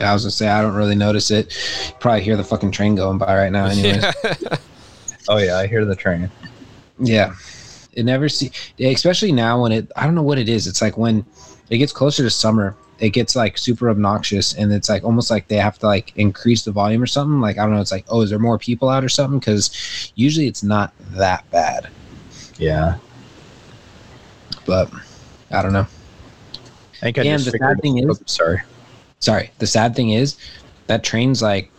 [0.01, 1.55] I was gonna say I don't really notice it.
[1.87, 3.67] You probably hear the fucking train going by right now.
[3.67, 4.05] Anyways.
[4.25, 4.57] Yeah.
[5.29, 6.31] Oh yeah, I hear the train.
[6.99, 7.35] Yeah.
[7.93, 10.67] It never see especially now when it I don't know what it is.
[10.67, 11.25] It's like when
[11.69, 15.49] it gets closer to summer, it gets like super obnoxious and it's like almost like
[15.49, 17.41] they have to like increase the volume or something.
[17.41, 19.39] Like I don't know, it's like, oh, is there more people out or something?
[19.39, 21.89] Because usually it's not that bad.
[22.59, 22.99] Yeah.
[24.67, 24.93] But
[25.51, 25.87] I don't know.
[26.97, 28.61] I think I And the sad thing is- Oops, sorry.
[29.21, 29.51] Sorry.
[29.59, 30.37] The sad thing is
[30.87, 31.71] that train's like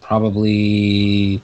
[0.00, 1.42] probably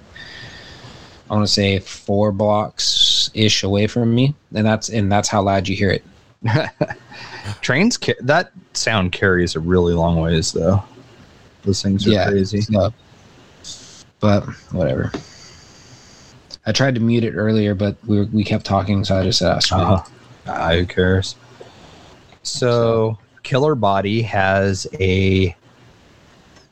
[1.29, 4.35] I want to say four blocks ish away from me.
[4.55, 6.05] And that's and that's how loud you hear it.
[7.61, 10.83] Trains ca- that sound carries a really long ways though.
[11.63, 12.29] Those things are Yeah.
[12.29, 12.61] crazy.
[12.63, 12.93] So,
[14.21, 15.13] but whatever.
[16.67, 19.39] I tried to mute it earlier, but we were, we kept talking, so I just
[19.39, 19.79] said, "Ah, screw.
[19.79, 20.03] Uh-huh.
[20.47, 21.37] Ah, who cares?
[22.43, 25.55] So, Killer Body has a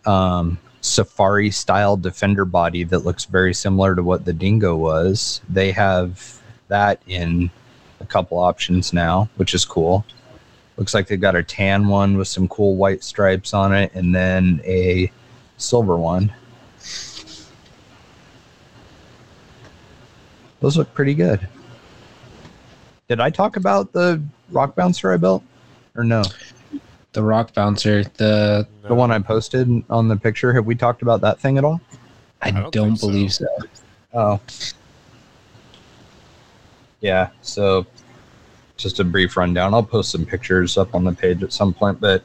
[0.06, 5.40] um, safari style defender body that looks very similar to what the Dingo was.
[5.48, 7.50] They have that in
[8.00, 10.04] a couple options now, which is cool.
[10.76, 14.14] Looks like they've got a tan one with some cool white stripes on it, and
[14.14, 15.10] then a
[15.58, 16.32] silver one.
[20.60, 21.46] Those look pretty good.
[23.08, 25.42] Did I talk about the rock bouncer I built,
[25.96, 26.22] or no?
[27.12, 28.04] The rock bouncer.
[28.04, 30.52] The The one I posted on the picture.
[30.52, 31.80] Have we talked about that thing at all?
[32.40, 33.06] I, don't don't, think so.
[33.06, 33.46] believe so.
[34.14, 34.40] Oh,
[37.00, 37.30] yeah.
[37.42, 37.86] So,
[38.82, 39.74] just a brief rundown.
[39.74, 42.22] I'll post some pictures up on the page at some point, but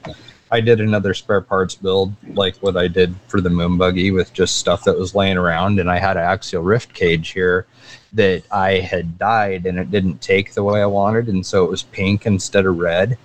[0.50, 4.34] I did another spare parts build like what I did for the moon buggy with
[4.34, 7.68] just stuff that was laying around and I had an Axial Ryft cage here
[8.14, 11.70] that I had dyed and it didn't take the way I wanted and so it
[11.70, 13.18] was pink instead of red.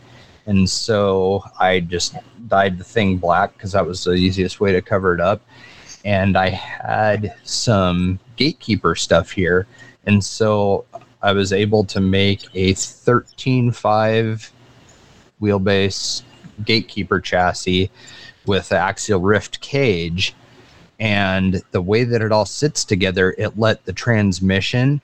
[0.46, 2.16] And so I just
[2.48, 5.40] dyed the thing black because that was the easiest way to cover it up.
[6.04, 9.68] And I had some gatekeeper stuff here.
[10.06, 10.84] And so
[11.22, 14.50] I was able to make a 13.5
[15.40, 16.22] wheelbase
[16.64, 17.90] gatekeeper chassis
[18.46, 20.34] with Axial Ryft cage.
[20.98, 25.00] And the way that it all sits together, it let the transmission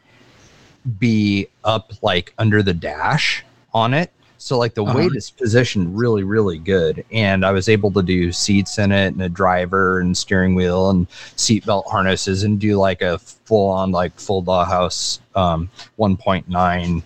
[0.98, 4.12] be up like under the dash on it.
[4.40, 4.96] So like the Uh-huh.
[4.96, 7.04] weight is positioned really, really good.
[7.12, 10.90] And I was able to do seats in it and a driver and steering wheel
[10.90, 17.02] and seatbelt harnesses and do like a full on like full Dollhouse um, 1.9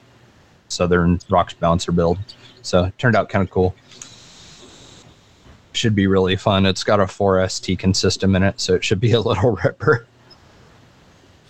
[0.69, 2.19] Southern Rocks bouncer build.
[2.61, 3.75] So it turned out kind of cool.
[5.73, 6.67] Should be really fun.
[6.67, 10.07] It's got a 4S Tekin system in it, so it should be a little ripper.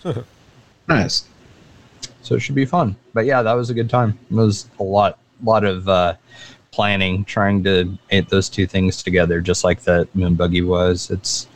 [0.87, 1.25] Nice.
[2.23, 2.97] So it should be fun.
[3.13, 4.17] But yeah, that was a good time.
[4.29, 6.15] It was a lot lot of uh,
[6.71, 11.09] planning, trying to get those two things together, just like that moon buggy was.
[11.11, 11.47] It's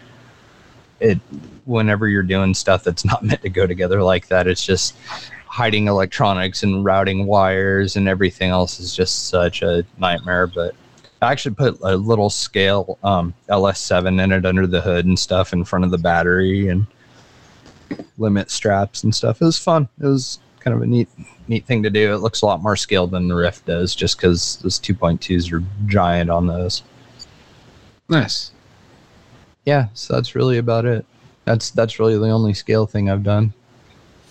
[0.99, 1.19] it
[1.65, 4.95] whenever you're doing stuff that's not meant to go together like that, it's just
[5.45, 10.47] hiding electronics and routing wires and everything else is just such a nightmare.
[10.47, 10.75] But
[11.21, 15.53] I actually put a little scale um, LS7 in it under the hood and stuff
[15.53, 16.85] in front of the battery and
[18.17, 19.41] limit straps and stuff.
[19.41, 19.89] It was fun.
[19.99, 21.07] It was kind of a neat
[21.47, 22.13] neat thing to do.
[22.13, 25.63] It looks a lot more scaled than the Ryft does, just because those 2.2s are
[25.85, 26.83] giant on those.
[28.09, 28.51] Nice.
[29.63, 31.05] Yeah, so that's really about it.
[31.45, 33.53] That's that's really the only scale thing I've done.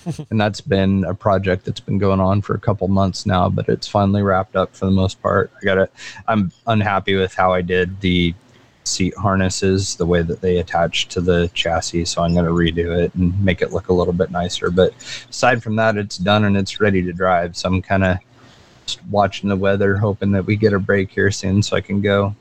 [0.31, 3.67] and that's been a project that's been going on for a couple months now, but
[3.71, 5.51] it's finally wrapped up for the most part.
[5.61, 5.93] I got it.
[6.29, 8.35] I'm unhappy with how I did the
[8.87, 12.97] seat harnesses, the way that they attach to the chassis, so I'm going to redo
[12.97, 14.71] it and make it look a little bit nicer.
[14.71, 14.95] But
[15.29, 17.57] aside from that, it's done and it's ready to drive.
[17.57, 18.19] So I'm kind of
[18.87, 22.01] just watching the weather, hoping that we get a break here soon so I can
[22.01, 22.35] go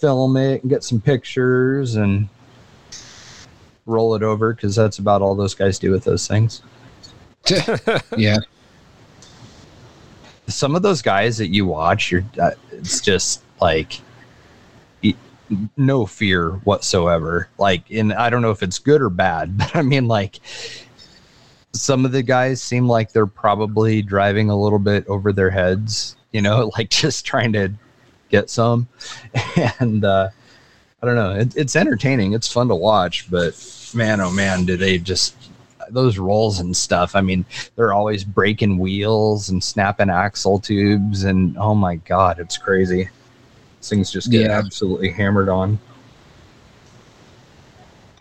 [0.00, 2.28] film it and get some pictures and
[3.86, 6.62] roll it over because that's about all those guys do with those things.
[8.16, 8.38] yeah.
[10.48, 14.00] Some of those guys that you watch, you're uh, it's just like
[15.76, 17.48] no fear whatsoever.
[17.58, 20.40] Like, and I don't know if it's good or bad, but I mean, like,
[21.72, 26.16] some of the guys seem like they're probably driving a little bit over their heads,
[26.32, 27.72] you know, like just trying to
[28.30, 28.88] get some.
[29.78, 30.30] And uh,
[31.02, 32.32] I don't know, it, it's entertaining.
[32.32, 33.54] It's fun to watch, but
[33.94, 35.34] man, oh man, do they just
[35.90, 37.14] those rolls and stuff.
[37.14, 37.44] I mean,
[37.76, 43.08] they're always breaking wheels and snapping axle tubes, and oh my god, it's crazy.
[43.82, 44.58] Things just get Yeah.
[44.58, 45.78] absolutely hammered on.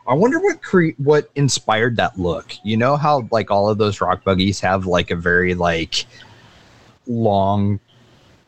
[0.08, 2.54] I wonder what cre- what inspired that look.
[2.64, 6.06] You know how like all of those rock buggies have like a very like
[7.08, 7.80] long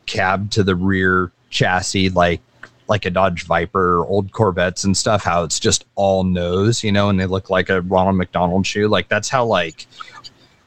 [0.06, 2.40] cab to the rear chassis, like
[2.86, 5.24] like a Dodge Viper, old Corvettes and stuff.
[5.24, 8.86] How it's just all nose, you know, and they look like a Ronald McDonald shoe.
[8.86, 9.86] Like that's how like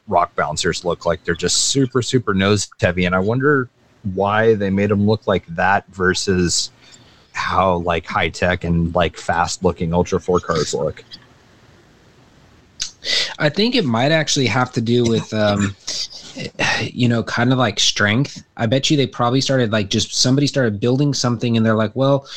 [0.08, 1.24] rock bouncers look like.
[1.24, 3.70] They're just super super nose heavy, and I wonder
[4.14, 6.70] why they made them look like that versus
[7.32, 11.04] how like high tech and like fast looking Ultra Four cars look.
[13.38, 15.74] I think it might actually have to do with, um,
[16.82, 18.44] you know, kind of like strength.
[18.56, 21.94] I bet you they probably started like just somebody started building something and they're like,
[21.96, 22.28] well,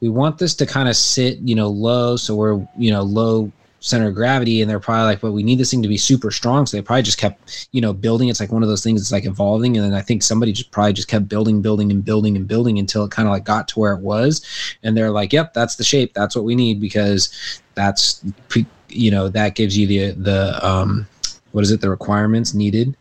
[0.00, 2.16] we want this to kind of sit, you know, low.
[2.16, 3.50] So we're, you know, low
[3.82, 4.62] center of gravity.
[4.62, 6.64] And they're probably like, well we need this thing to be super strong.
[6.64, 8.28] So they probably just kept, you know, building.
[8.28, 9.76] It's like one of those things that's like evolving.
[9.76, 12.78] And then I think somebody just probably just kept building, building, and building and building
[12.78, 14.44] until it kind of like got to where it was.
[14.82, 16.14] And they're like, yep, that's the shape.
[16.14, 21.06] That's what we need because that's pre- you know that gives you the the um
[21.52, 22.94] what is it the requirements needed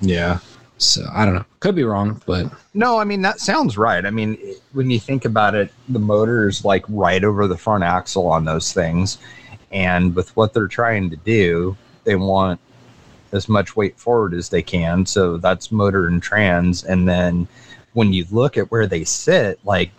[0.00, 0.38] Yeah.
[0.78, 4.04] so i don't know could be wrong but No, I mean that sounds right.
[4.06, 4.38] I mean,
[4.72, 8.44] when you think about it, the motor is like right over the front axle on
[8.44, 9.18] those things,
[9.76, 12.58] and with what they're trying to do, they want
[13.32, 15.04] as much weight forward as they can.
[15.04, 17.46] So that's motor and trans, and then
[17.92, 19.90] when you look at where they sit, like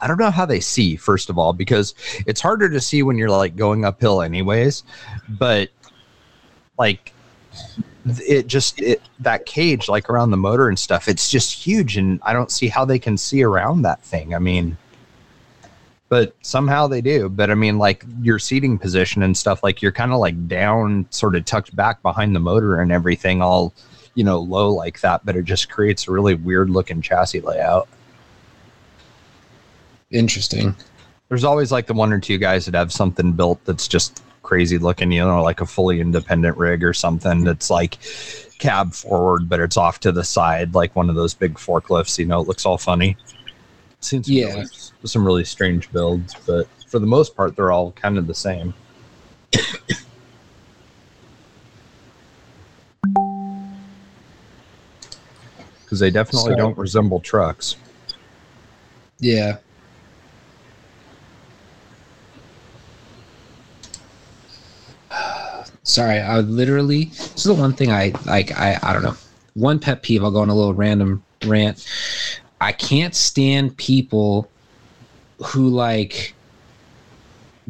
[0.00, 1.94] I don't know how they see first of all because
[2.26, 4.82] it's harder to see when you're like going uphill anyways,
[5.28, 5.70] but
[6.76, 7.12] like
[8.06, 11.96] it just it that cage like around the motor and stuff it's just huge.
[11.96, 14.34] And i don't see how they can see around that thing.
[14.34, 14.76] I mean
[16.08, 19.92] but somehow they do but i mean like your seating position and stuff like you're
[19.92, 23.74] kind of like down sort of tucked back behind the motor and everything all
[24.16, 27.86] you know, low like that, but it just creates a really weird looking chassis layout.
[30.10, 30.74] Interesting.
[31.28, 34.78] There's always like the one or two guys that have something built that's just crazy
[34.78, 37.98] looking, you know, like a fully independent rig or something that's like
[38.58, 42.24] cab forward, but it's off to the side, like one of those big forklifts, you
[42.24, 43.18] know, it looks all funny.
[44.00, 44.52] Seen some Yeah.
[44.52, 44.66] really,
[45.04, 48.74] some really strange builds, but for the most part, they're all kind of the same.
[55.84, 57.76] Because they definitely So- don't resemble trucks.
[59.18, 59.58] Yeah.
[65.82, 69.16] Sorry, I literally this is the one thing I like I I don't know.
[69.54, 71.86] One pet peeve, I'll go on a little random rant.
[72.60, 74.50] I can't stand people
[75.44, 76.34] who like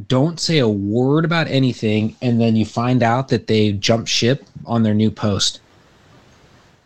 [0.08, 4.44] don't say a word about anything and then you find out that they jump ship
[4.66, 5.60] on their new post.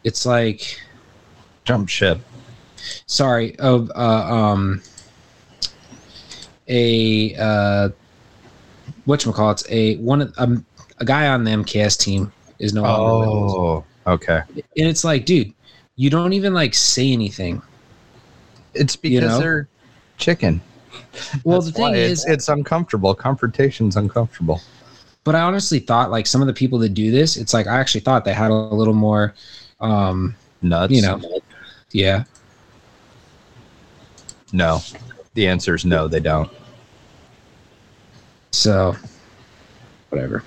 [0.04, 0.80] It's like
[1.64, 2.18] Jump ship.
[3.06, 4.80] sorry of uh, um
[6.68, 7.88] a uh
[9.06, 10.64] whatchamacallits a one of- um,
[10.98, 13.26] a guy on the MKS team is no longer.
[13.26, 14.42] Oh, okay.
[14.54, 15.52] and it's like dude
[15.96, 17.60] you don't even like say anything
[18.74, 19.38] It's because know?
[19.38, 19.68] they're
[20.18, 20.60] chicken.
[21.44, 23.14] well That's the thing is it's, it's uncomfortable.
[23.14, 24.60] Confrontation's uncomfortable.
[25.24, 27.78] but i honestly thought like some of the people that do this it's like i
[27.78, 29.34] actually thought they had a little more
[29.80, 30.92] um Nuts.
[30.92, 31.20] you know
[31.92, 32.24] yeah
[34.52, 34.80] No.
[35.34, 36.50] The answer is no, they don't.
[38.50, 38.96] so
[40.08, 40.42] whatever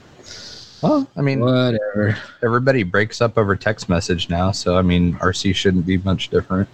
[0.81, 5.55] Well, I mean, whatever everybody breaks up over text message now, so I mean, RC
[5.55, 6.67] shouldn't be much different.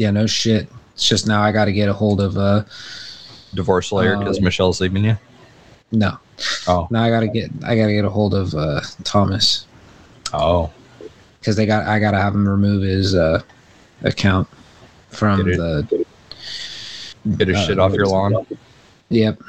[0.00, 2.64] Yeah no shit it's just now i gotta get a hold of a
[3.54, 5.16] Divorce lawyer because Um, Michelle's leaving you.
[5.92, 6.16] no
[6.66, 9.66] Oh, now i gotta get i gotta get a hold of uh thomas
[10.32, 10.70] oh,
[11.38, 13.42] because they got I gotta have him remove his uh,
[14.02, 14.48] account
[15.10, 16.06] from Get it- the.
[17.36, 18.46] get his uh, shit off your lawn.
[19.08, 19.42] Yep.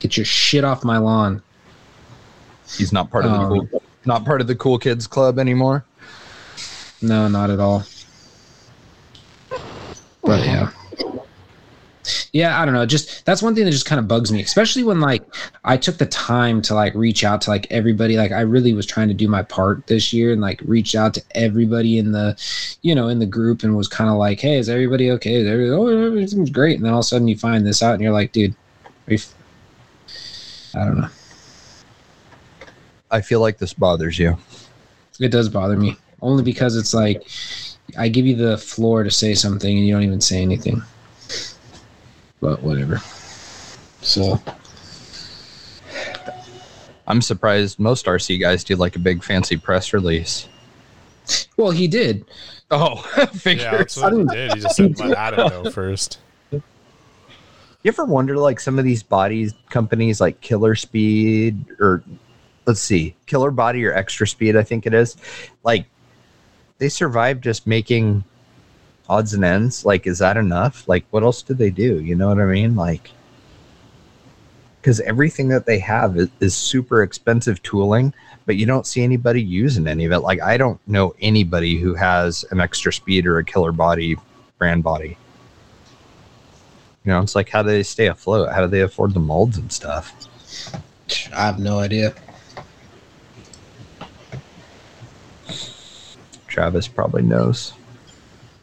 [0.00, 1.40] Get your shit off my lawn.
[2.76, 5.84] He's not part of the Um, cool, not part of the cool kids club anymore.
[7.00, 7.84] No, not at all.
[10.28, 10.70] But yeah.
[12.34, 12.84] Yeah, I don't know.
[12.84, 15.22] Just that's one thing that just kind of bugs me, especially when like
[15.64, 18.18] I took the time to like reach out to like everybody.
[18.18, 21.14] Like I really was trying to do my part this year and like reach out
[21.14, 22.36] to everybody in the,
[22.82, 25.36] you know, in the group and was kind of like, hey, is everybody okay?
[25.36, 26.76] Is everybody, oh, everything's great.
[26.76, 28.54] And then all of a sudden you find this out and you're like, dude,
[29.06, 29.34] are you f-
[30.74, 31.08] I don't know.
[33.10, 34.36] I feel like this bothers you.
[35.20, 37.22] It does bother me only because it's like
[37.96, 40.82] I give you the floor to say something and you don't even say anything.
[42.40, 43.00] But whatever.
[44.02, 44.40] So
[47.06, 50.48] I'm surprised most RC guys do like a big fancy press release.
[51.56, 52.24] well, he did.
[52.70, 53.02] Oh,
[53.44, 54.52] Yeah, that's what he did.
[54.54, 56.18] He just said, "I don't know first.
[56.52, 56.62] You
[57.86, 62.02] ever wonder like some of these bodies companies like Killer Speed or
[62.66, 65.16] let's see, Killer Body or Xtra Speed, I think it is.
[65.62, 65.86] Like
[66.78, 68.24] they survive just making
[69.08, 69.84] odds and ends.
[69.84, 70.88] Like, is that enough?
[70.88, 72.00] Like, what else do they do?
[72.00, 72.76] You know what I mean?
[72.76, 73.10] Like,
[74.80, 78.14] because everything that they have is, is super expensive tooling,
[78.46, 80.20] but you don't see anybody using any of it.
[80.20, 84.16] Like, I don't know anybody who has an extra speed or a killer body
[84.56, 85.16] brand body.
[87.04, 88.52] You know, it's like how do they stay afloat?
[88.52, 90.14] How do they afford the molds and stuff?
[91.34, 92.14] I have no idea.
[96.48, 97.72] Travis probably knows.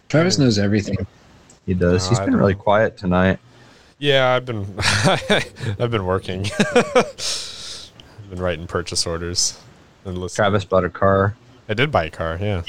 [0.09, 1.05] Travis knows everything.
[1.65, 2.03] He does.
[2.05, 2.41] No, He's I been don't.
[2.41, 3.39] really quiet tonight.
[3.97, 4.65] Yeah, I've been
[5.79, 6.45] I've been working.
[6.75, 9.59] I've been writing purchase orders
[10.03, 10.35] and listening.
[10.35, 11.35] Travis bought a car.
[11.69, 12.63] I did buy a car, yeah.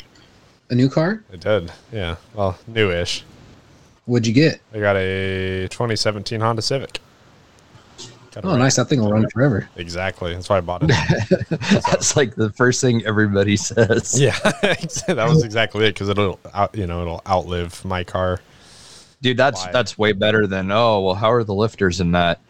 [0.70, 1.22] A new car?
[1.32, 1.72] I did.
[1.92, 2.16] Yeah.
[2.34, 3.24] Well, newish.
[4.06, 4.60] What'd you get?
[4.72, 7.00] I got a 2017 Honda Civic.
[8.44, 8.76] Oh, nice.
[8.76, 9.68] That thing will run forever.
[9.76, 10.34] Exactly.
[10.34, 10.90] That's why I bought it.
[11.50, 14.20] That's like the first thing everybody says.
[14.20, 18.40] yeah, that was exactly it because it'll out, you know it'll outlive my car.
[19.22, 19.72] Dude, that's Why?
[19.72, 22.40] that's way better than oh well, how are the lifters in that?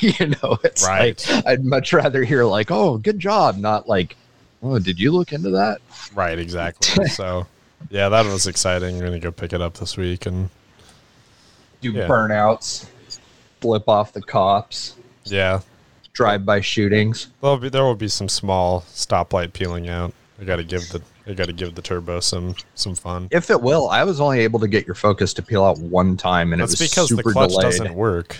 [0.00, 1.24] you know, it's Right.
[1.30, 4.16] like I'd much rather hear like, oh, good job, not like,
[4.62, 5.80] oh, did you look into that?
[6.14, 6.38] Right.
[6.38, 7.06] Exactly.
[7.06, 7.46] so,
[7.90, 8.96] yeah, that was exciting.
[8.96, 10.50] I'm gonna go pick it up this week and
[11.80, 12.08] Do Yeah.
[12.08, 12.86] burnouts,
[13.60, 15.60] flip off the cops, yeah,
[16.12, 17.28] drive by shootings.
[17.40, 20.12] there'll be there will be some small stoplight peeling out.
[20.40, 23.28] I got to give the I got to give the turbo some some fun.
[23.30, 26.16] If it will, I was only able to get your focus to peel out one
[26.16, 27.64] time, and That's it was because the clutch delayed.
[27.64, 28.36] doesn't work.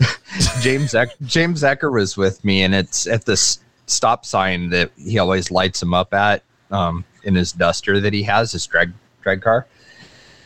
[0.60, 5.18] James Eck, James Ecker was with me, and it's at this stop sign that he
[5.18, 8.92] always lights him up at um, in his Duster that he has, his drag
[9.22, 9.66] drag car.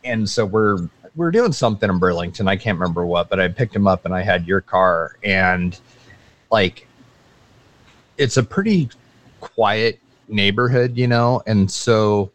[0.05, 2.47] And so we're we're doing something in Burlington.
[2.47, 5.79] I can't remember what, but I picked him up and I had your car and
[6.51, 6.87] like
[8.19, 8.89] it's a pretty
[9.41, 9.99] quiet
[10.29, 12.31] neighborhood, you know, and so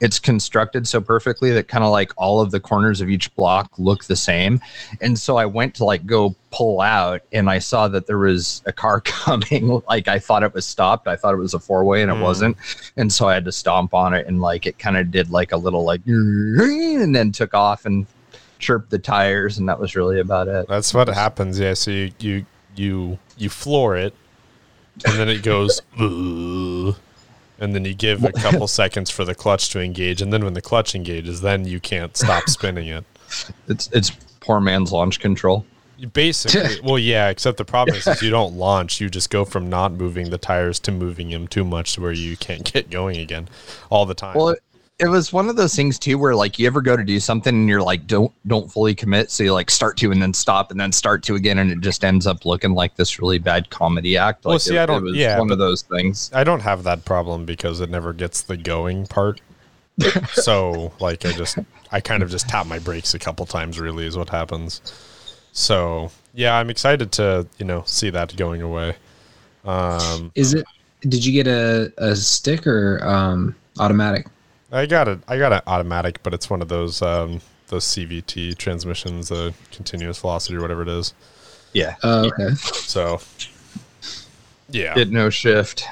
[0.00, 3.70] it's constructed so perfectly that kind of like all of the corners of each block
[3.78, 4.60] look the same.
[5.00, 8.62] And so I went to like go pull out and I saw that there was
[8.66, 9.80] a car coming.
[9.88, 11.08] like I thought it was stopped.
[11.08, 12.22] I thought it was a four way and it Mm.
[12.22, 12.56] wasn't.
[12.98, 15.52] And so I had to stomp on it and like it kind of did like
[15.52, 18.06] a little like and then took off and
[18.58, 20.66] chirped the tires and that was really about it.
[20.68, 21.58] That's what happens.
[21.58, 21.74] Yeah.
[21.74, 22.46] So you you
[22.76, 24.14] you you floor it,
[25.04, 26.94] and then it goes, and
[27.74, 30.62] then you give a couple seconds for the clutch to engage, and then when the
[30.62, 33.04] clutch engages, then you can't stop spinning it.
[33.68, 35.64] It's it's poor man's launch control.
[36.12, 37.30] Basically, well, yeah.
[37.30, 39.00] Except the problem is, is you don't launch.
[39.00, 42.12] You just go from not moving the tires to moving them too much, to where
[42.12, 43.48] you can't get going again
[43.88, 44.36] all the time.
[44.36, 44.56] Well,
[44.98, 47.20] it, it was one of those things too, where like you ever go to do
[47.20, 50.32] something and you're like, don't don't fully commit, so you like start to and then
[50.32, 53.38] stop and then start to again, and it just ends up looking like this really
[53.38, 54.44] bad comedy act.
[54.44, 56.30] Like Well, see, it, I don't- It was yeah, one of those things.
[56.34, 59.40] I don't have that problem because it never gets the going part.
[60.32, 61.58] so like I just
[61.90, 64.82] I kind of just tap my brakes a couple times really is what happens.
[65.52, 68.96] So yeah, I'm excited to, you know, see that going away.
[69.64, 70.66] Um Is it?
[71.02, 74.26] Did you get a, a stick or um, automatic?
[74.72, 78.56] I got it I got an automatic, but it's one of those um those CVT
[78.58, 81.14] transmissions, the continuous velocity or whatever it is.
[81.72, 82.54] Yeah, Oh, okay.
[82.54, 83.20] So
[84.70, 84.94] yeah.
[84.94, 85.84] get no shift.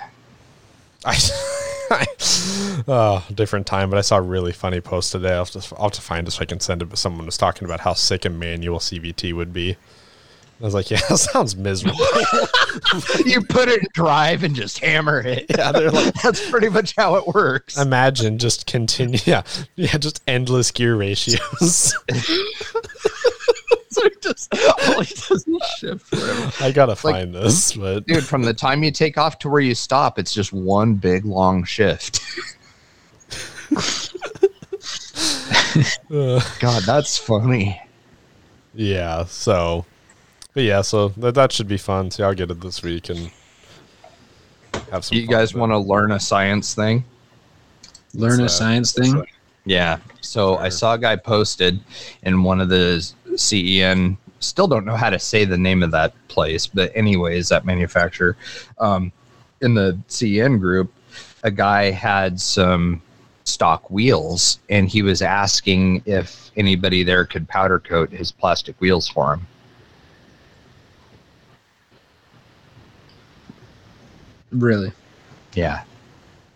[1.04, 1.18] I,
[1.90, 2.06] I
[2.88, 5.34] oh, different time, but I saw a really funny post today.
[5.34, 6.86] I'll just I'll have to find it so I can send it.
[6.86, 9.76] But someone was talking about how sick a manual CVT would be.
[10.60, 11.98] I was like, yeah, that sounds miserable.
[13.26, 15.46] you put it in drive and just hammer it.
[15.56, 17.76] yeah, they're like, That's pretty much how it works.
[17.78, 19.42] imagine just continue, yeah,
[19.76, 21.94] yeah, just endless gear ratios.
[23.90, 25.46] so just, all he does is
[25.78, 26.52] shift forever.
[26.60, 29.60] I gotta Like- find this, but Dude, from the time you take off to where
[29.60, 32.20] you stop, it's just one big long shift.
[36.60, 37.80] God, that's funny.
[38.74, 39.24] yeah.
[39.24, 39.84] So,
[40.54, 42.10] but yeah, so that that should be fun.
[42.10, 43.30] See, I'll get it this week and
[44.90, 45.18] have some.
[45.18, 47.04] You fun guys want to learn a science thing?
[48.14, 49.26] Learn a science thing.
[49.64, 49.98] Yeah.
[50.20, 51.80] So I saw a guy posted
[52.22, 54.16] in one of the CEN.
[54.38, 58.36] Still don't know how to say the name of that place, but anyways, that manufacturer.
[58.78, 59.10] Um,
[59.62, 60.92] in the CEN group,
[61.42, 63.02] a guy had some
[63.44, 69.08] stock wheels, and he was asking if anybody there could powder coat his plastic wheels
[69.08, 69.46] for him.
[74.54, 74.92] Really?
[75.54, 75.82] Yeah.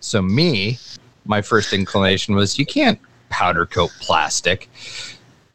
[0.01, 0.79] So me,
[1.25, 4.71] my first inclination was you can't powder coat plastic.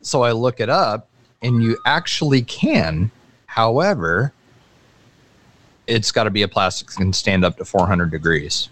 [0.02, 1.08] So I look it up
[1.41, 3.12] and you actually can.
[3.46, 4.34] However,
[5.88, 8.70] it's got to be a plastic that can stand up to 400 degrees.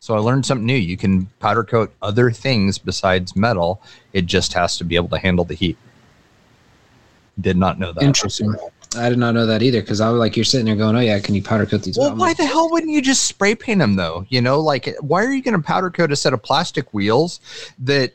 [0.00, 0.76] So I learned something new.
[0.76, 3.82] You can powder coat other things besides metal.
[4.12, 5.76] It just has to be able to handle the heat.
[7.40, 8.02] Did not know that.
[8.02, 8.54] Interesting.
[8.96, 11.00] I did not know that either because I was like, you're sitting there going, oh
[11.00, 11.98] yeah, can you powder coat these?
[11.98, 14.26] Well, why like, the hell wouldn't you just spray paint them though?
[14.28, 17.40] You know, like why are you going to powder coat a set of plastic wheels
[17.80, 18.12] that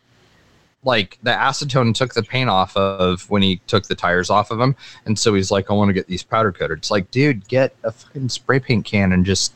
[0.83, 4.57] like the acetone took the paint off of when he took the tires off of
[4.57, 4.75] them
[5.05, 6.79] and so he's like I want to get these powder coated.
[6.79, 9.53] It's like, dude, get a fucking spray paint can and just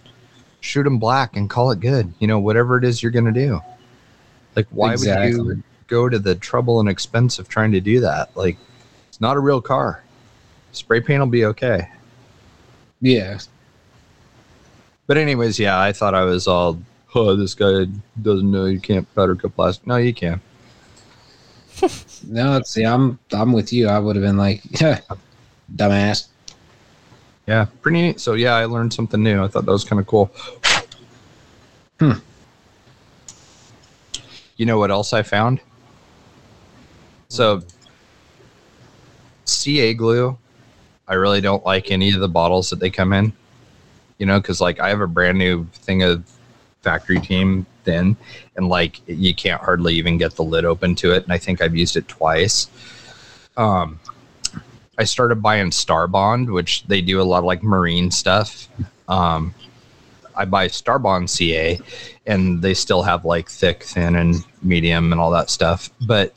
[0.62, 2.14] shoot them black and call it good.
[2.20, 3.62] You know, whatever it is you're going to do.
[4.56, 8.36] Like why would you go to the trouble and expense of trying to do that?
[8.38, 8.58] Like
[9.08, 10.04] it's not a real car.
[10.76, 11.90] Spray paint will be okay.
[13.02, 13.40] Yeah.
[15.08, 16.80] But anyways, yeah, I thought I was all,
[17.14, 17.86] oh, this guy
[18.22, 19.88] doesn't know you can't powder coat plastic.
[19.88, 20.42] No, you can.
[22.28, 23.88] No, see, I'm I'm with you.
[23.88, 25.02] I would have been like, yeah,
[25.76, 26.30] dumbass.
[27.46, 28.20] Yeah, pretty neat.
[28.20, 29.44] So yeah, I learned something new.
[29.44, 30.32] I thought that was kind of cool.
[32.00, 32.14] Hmm.
[34.58, 35.60] You know what else I found?
[37.28, 37.62] So
[39.44, 40.38] CA glue,
[41.08, 43.34] I really don't like any of the bottles that they come in.
[44.18, 46.24] You know, because like I have a brand new thing of
[46.82, 48.16] factory team thin,
[48.56, 51.24] and like you can't hardly even get the lid open to it.
[51.24, 52.70] And I think I've used it twice.
[53.58, 54.00] Um,
[54.98, 58.70] I started buying Starbond, which they do a lot of like marine stuff.
[59.08, 59.54] Um,
[60.36, 61.80] I buy Starbond CA,
[62.26, 65.90] and they still have like thick, thin, and medium, and all that stuff.
[66.02, 66.34] But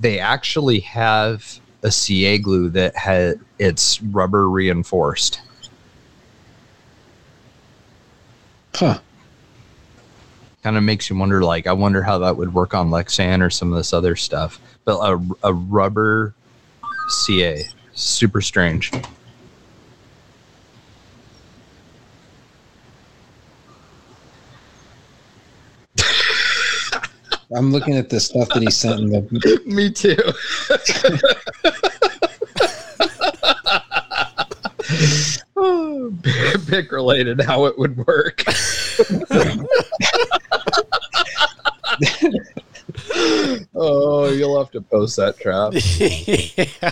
[0.00, 5.40] they actually have a CA glue that has it's rubber reinforced.
[8.74, 9.00] Huh.
[10.62, 11.42] kind of makes you wonder.
[11.42, 14.60] Like, I wonder how that would work on Lexan or some of this other stuff.
[14.84, 16.34] But a, a rubber
[17.08, 17.64] CA,
[17.94, 18.92] super strange.
[27.54, 29.62] I'm looking at the stuff that he sent in the.
[29.66, 30.16] Me too.
[36.68, 38.44] Pick related how it would work.
[43.74, 46.90] oh, you'll have to post that trap yeah.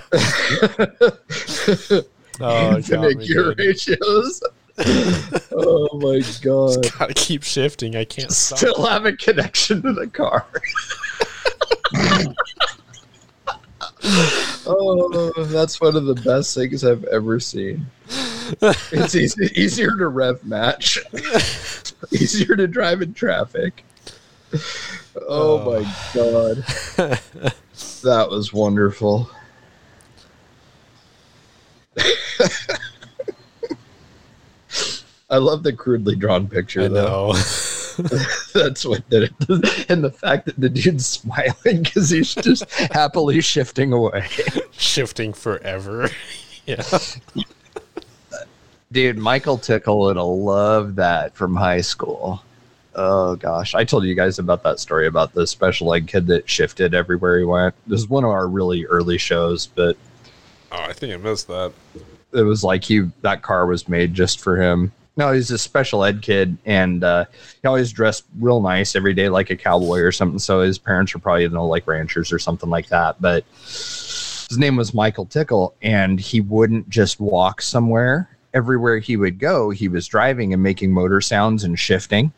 [2.40, 4.42] Oh, to make your ratios.
[4.78, 6.86] Oh my god!
[6.98, 7.96] Gotta keep shifting.
[7.96, 8.58] I can't stop.
[8.58, 10.46] Still have a connection to the car.
[14.66, 17.86] oh, that's one of the best things I've ever seen.
[18.92, 20.98] It's easy, easier to rev match,
[22.12, 23.84] easier to drive in traffic.
[25.16, 25.64] Oh, oh.
[25.64, 25.80] my
[26.14, 26.56] god,
[28.02, 29.30] that was wonderful.
[35.28, 36.82] I love the crudely drawn picture.
[36.82, 37.32] I though.
[37.32, 37.32] know.
[38.54, 39.86] That's what did it.
[39.88, 44.26] And the fact that the dude's smiling because he's just happily shifting away.
[44.72, 46.10] Shifting forever.
[46.66, 46.82] yeah.
[48.92, 52.42] Dude, Michael Tickle would have loved that from high school.
[52.94, 56.48] Oh gosh, I told you guys about that story about the special ed kid that
[56.48, 57.74] shifted everywhere he went.
[57.86, 59.96] This is one of our really early shows, but
[60.72, 61.72] Oh, I think I missed that.
[62.32, 64.92] it was like he that car was made just for him.
[65.18, 67.24] No, he's a special ed kid, and uh,
[67.62, 70.38] he always dressed real nice every day, like a cowboy or something.
[70.38, 73.20] So his parents are probably you know like ranchers or something like that.
[73.20, 78.28] But his name was Michael Tickle, and he wouldn't just walk somewhere.
[78.52, 82.32] Everywhere he would go, he was driving and making motor sounds and shifting.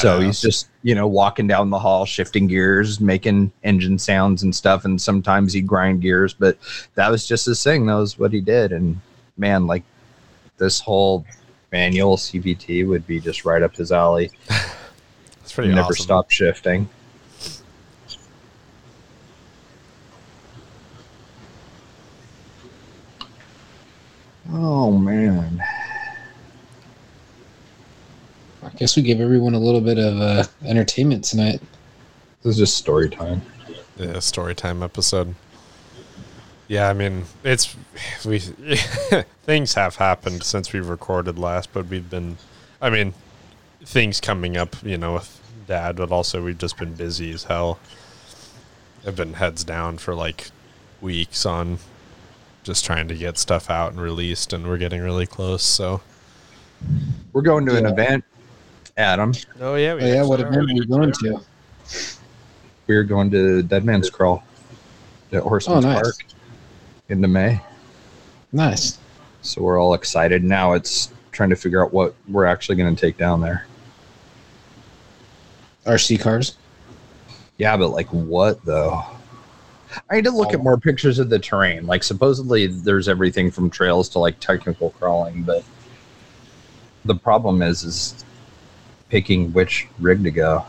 [0.00, 4.54] So he's just, you know, walking down the hall, shifting gears, making engine sounds and
[4.54, 4.84] stuff.
[4.84, 6.56] And sometimes he'd grind gears, but
[6.94, 7.86] that was just his thing.
[7.86, 8.70] That was what he did.
[8.70, 9.00] And
[9.36, 9.82] man, like
[10.58, 11.26] this whole
[11.72, 14.30] manual CVT would be just right up his alley.
[15.44, 16.04] It's pretty Never awesome.
[16.04, 16.88] stop shifting.
[24.50, 25.62] Oh man.
[28.62, 31.60] I guess we gave everyone a little bit of uh, entertainment tonight.
[32.42, 33.42] This is just story time.
[33.96, 35.34] Yeah, story time episode.
[36.72, 37.76] Yeah, I mean, it's
[38.24, 38.38] we
[39.44, 42.38] things have happened since we recorded last, but we've been,
[42.80, 43.12] I mean,
[43.84, 47.78] things coming up, you know, with dad, but also we've just been busy as hell.
[49.06, 50.48] I've been heads down for like
[51.02, 51.76] weeks on
[52.62, 55.62] just trying to get stuff out and released, and we're getting really close.
[55.62, 56.00] So,
[57.34, 57.90] We're going to an Yeah.
[57.90, 58.24] event,
[58.96, 59.34] Adam.
[59.60, 61.40] oh yeah, Oh, yeah, what event are we going to?
[62.86, 64.42] We're going to Dead Man's Crawl
[65.32, 66.00] at Horseman's Oh, nice.
[66.02, 66.14] Park
[67.12, 67.60] into May.
[68.50, 68.98] Nice.
[69.42, 70.42] So we're all excited.
[70.42, 73.66] Now it's trying to figure out what we're actually going to take down there.
[75.86, 76.56] RC cars.
[77.58, 79.02] Yeah, but like what though?
[80.10, 80.62] I need to look at oh.
[80.62, 81.86] more pictures of the terrain.
[81.86, 85.64] Like supposedly there's everything from trails to like technical crawling, but
[87.04, 88.24] the problem is is
[89.08, 90.64] picking which rig to go.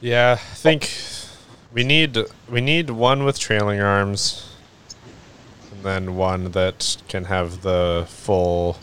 [0.00, 0.84] Yeah, I think
[1.78, 2.18] we need
[2.50, 4.52] we need one with trailing arms,
[5.70, 8.76] and then one that can have the full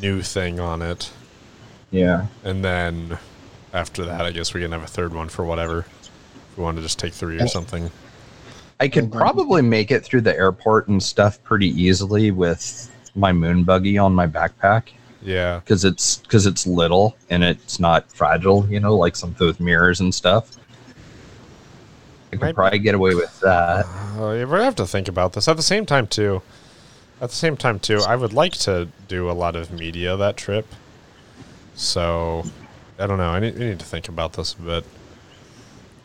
[0.00, 1.10] new thing on it,
[1.90, 2.26] Yeah.
[2.44, 3.18] and then
[3.74, 5.80] after that, I guess we can have a third one for whatever.
[5.80, 7.90] If we want to just take three or something.
[8.78, 13.64] I could probably make it through the airport and stuff pretty easily with my moon
[13.64, 14.90] buggy on my backpack
[15.22, 19.58] Yeah, because it's because it's little and it's not fragile, you know, like something with
[19.58, 20.52] mirrors and stuff.
[22.42, 23.86] I probably get away with that.
[24.16, 25.48] Oh, yeah, we have to think about this.
[25.48, 26.42] At the same time, too.
[27.20, 30.36] At the same time, too, I would like to do a lot of media that
[30.36, 30.66] trip.
[31.74, 32.44] So,
[32.98, 33.30] I don't know.
[33.30, 34.84] I need, I need to think about this a bit.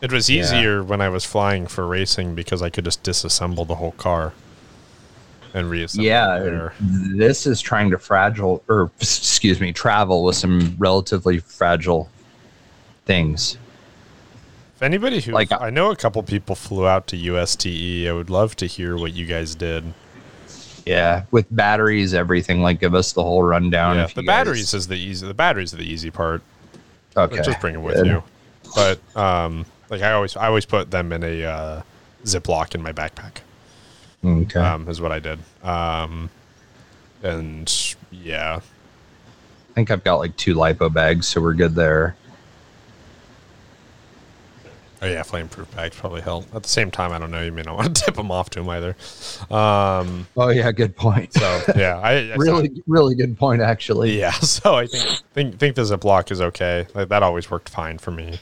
[0.00, 0.42] It was Yeah.
[0.42, 4.32] easier when I was flying for racing because I could just disassemble the whole car
[5.54, 11.38] and reassemble Yeah, this is trying to fragile or excuse me, travel with some relatively
[11.38, 12.10] fragile
[13.06, 13.58] things.
[14.82, 18.28] If anybody who Like- I know a couple people flew out to USTE, I would
[18.30, 19.84] love to hear what you guys did.
[20.84, 22.62] Yeah, with batteries, everything.
[22.62, 23.94] Like, give us the whole rundown.
[23.94, 25.24] yeah, the you guys- batteries is the easy.
[25.24, 26.42] The batteries are the easy part.
[27.16, 28.06] Okay, just bring them with good.
[28.06, 28.22] you.
[28.74, 31.82] But um, like I always, I always put them in a uh,
[32.24, 33.36] Ziploc in my backpack.
[34.24, 34.58] Okay.
[34.58, 35.38] Um, is what I did.
[35.62, 36.28] Um,
[37.22, 42.16] and yeah, I think I've got like two lipo bags, so we're good there.
[45.02, 46.44] Oh yeah, flameproof bags probably help.
[46.54, 47.42] At the same time, I don't know.
[47.42, 48.96] You may not want to tip them off to them either.
[49.50, 51.32] Um, Oh yeah, good point.
[51.34, 54.18] so yeah, I, I really, really good point actually.
[54.18, 54.30] yeah.
[54.40, 56.86] So I think think think the Ziploc is okay.
[56.94, 58.38] Like that always worked fine for me.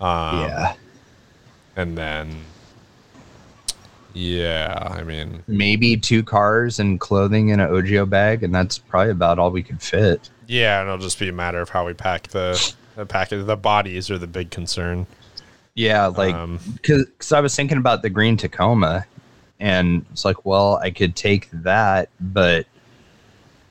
[0.00, 0.74] Um, yeah.
[1.76, 2.36] and then
[4.14, 9.10] yeah, I mean Maybe two cars and clothing in an OGO bag, and that's probably
[9.12, 10.28] about all we could fit.
[10.46, 13.46] yeah, and it'll just be a matter of how we pack the the package.
[13.46, 15.06] The bodies are the big concern.
[15.74, 19.06] Yeah, like Um, because I was thinking about the green Tacoma,
[19.60, 22.66] and it's like, well, I could take that, but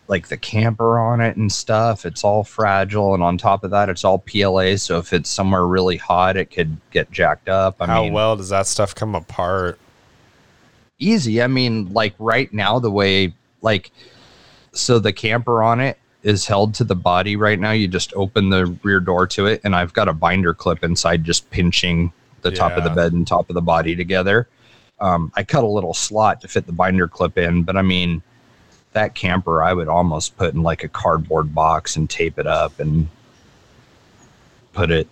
[0.07, 3.89] like the camper on it and stuff, it's all fragile, and on top of that,
[3.89, 4.75] it's all PLA.
[4.75, 7.77] So if it's somewhere really hot, it could get jacked up.
[7.79, 9.79] I how mean, well does that stuff come apart?
[11.01, 11.41] easy.
[11.41, 13.91] I mean, like right now, the way like
[14.71, 17.71] so the camper on it is held to the body right now.
[17.71, 21.23] You just open the rear door to it, and I've got a binder clip inside,
[21.23, 24.47] just pinching the top of the bed and top of the body together.
[24.99, 28.21] Um, I cut a little slot to fit the binder clip in, but I mean,
[28.93, 32.79] that camper I would almost put in like a cardboard box and tape it up
[32.79, 33.07] and
[34.73, 35.07] put it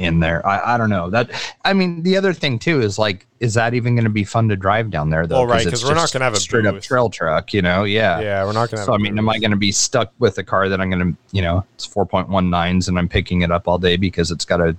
[0.00, 0.44] in there.
[0.46, 1.30] I, I don't know that.
[1.64, 4.48] I mean, the other thing too is like, is that even going to be fun
[4.48, 5.36] to drive down there though?
[5.36, 7.84] Well, right, because we're not gonna have a straight up trail truck, you know?
[7.84, 8.20] Yeah.
[8.20, 8.84] Yeah, we're not gonna.
[8.84, 11.12] So I mean, am I going to be stuck with a car that I'm going
[11.12, 14.60] to, you know, it's 4.19s and I'm picking it up all day because it's got
[14.60, 14.74] a,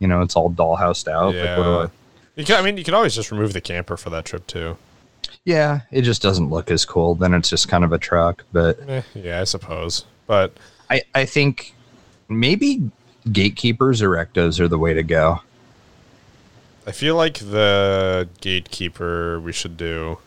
[0.00, 1.34] you know, it's all dollhoused out.
[1.34, 1.88] Like, what do I- Yeah.
[2.36, 4.76] You could, I mean, you could always just remove the camper for that trip too.
[5.44, 7.14] yeah, it just doesn't look as cool.
[7.14, 10.04] Then it's just kind of a truck, but Eh, yeah, I suppose.
[10.26, 10.52] But
[10.88, 11.74] I, I think
[12.28, 12.90] maybe
[13.30, 15.40] gatekeepers or ectos are the way to go.
[16.86, 20.18] I feel like the gatekeeper we should do.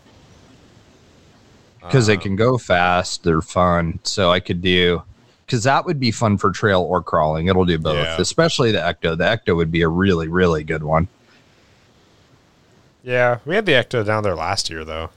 [1.81, 3.23] because they Um, can go fast.
[3.25, 3.99] They're fun.
[4.03, 5.03] So I could do
[5.45, 7.47] because that would be fun for trail or crawling.
[7.47, 8.15] It'll do both, Yeah.
[8.21, 9.17] especially the ecto.
[9.17, 11.09] The ecto would be a really, really good one.
[13.03, 15.09] Yeah, we had the Ecto down there last year though.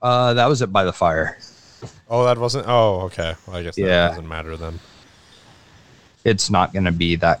[0.00, 1.36] Uh, that was it by the fire.
[2.08, 2.66] Oh, that wasn't.
[2.66, 3.34] Oh, okay.
[3.46, 4.08] Well, I guess that Yeah.
[4.08, 4.80] doesn't matter then.
[6.24, 7.40] It's not going to be that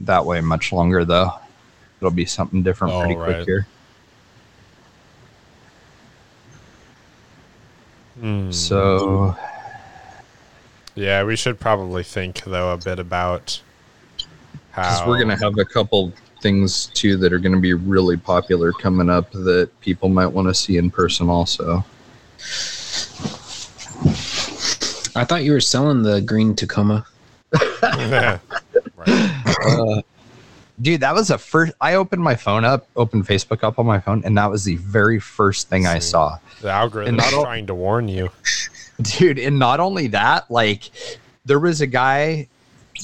[0.00, 1.32] that way much longer though.
[2.00, 3.34] It'll be something different Oh, pretty right.
[3.34, 3.66] quick here.
[8.18, 8.50] Hmm.
[8.50, 9.36] So
[10.94, 13.60] Yeah, we should probably think though a bit about
[14.70, 18.16] because how we're gonna have a couple things too that are going to be really
[18.16, 21.84] popular coming up that people might want to see in person also.
[25.14, 27.04] I thought you were selling the green Tacoma.
[27.52, 28.40] Right.
[29.62, 30.00] Uh,
[30.80, 31.72] dude, that was the first.
[31.80, 34.76] I opened my phone up, opened Facebook up on my phone, and that was the
[34.76, 36.38] very first thing I saw.
[36.62, 38.30] The algorithm And is not trying to warn you.
[39.02, 40.90] Dude, and not only that, like,
[41.44, 42.48] there was a guy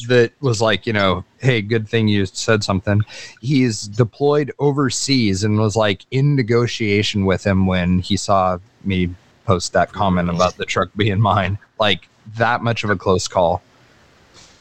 [0.08, 3.02] that was like, you know, hey, good thing you said something.
[3.40, 9.10] He's deployed overseas and was like in negotiation with him when he saw me
[9.44, 11.58] post that comment about the truck being mine.
[11.78, 13.62] Like, that much of a close call.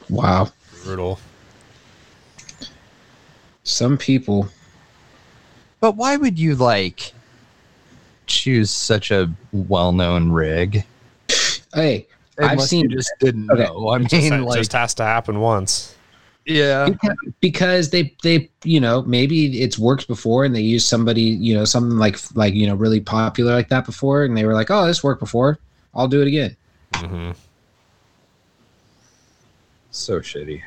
[0.10, 0.52] Wow.
[0.84, 1.20] Brutal.
[3.64, 4.48] Some people.
[5.80, 7.14] But why would you like
[8.28, 10.86] choose such a well-known rig?
[11.74, 12.08] Hey,
[12.40, 13.64] I've seen you just didn't Okay.
[13.64, 13.90] know.
[13.90, 15.96] I Just, mean, it like, just has to happen once.
[16.46, 21.22] yeah, because, because they they you know maybe it's worked before and they used somebody
[21.22, 24.54] you know something like like you know really popular like that before and they were
[24.54, 25.60] like oh this worked before
[25.94, 26.56] I'll do it again.
[26.94, 27.32] hmm
[29.98, 30.62] so shitty.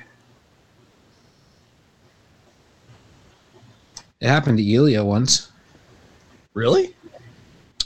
[4.21, 5.51] It happened to Elio once.
[6.55, 6.95] Really?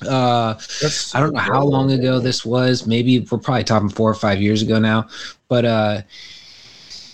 [0.07, 2.87] Uh, That's I don't know how long ago this was.
[2.87, 5.09] Maybe we're probably talking four or five years ago now.
[5.49, 6.03] But uh,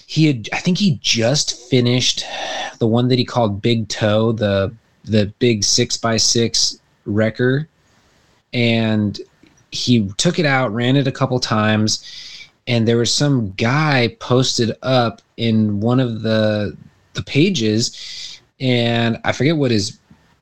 [0.07, 2.25] he had, I think he just finished
[2.79, 4.73] the one that he called Big Toe, the
[5.05, 7.69] the big six by six wrecker,
[8.53, 9.21] and
[9.71, 12.05] he took it out, ran it a couple times,
[12.69, 16.77] and there was some guy posted up in one of the
[17.15, 19.99] the pages, and I forget what his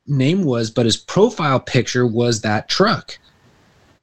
[0.07, 3.19] name was, but his profile picture was that truck.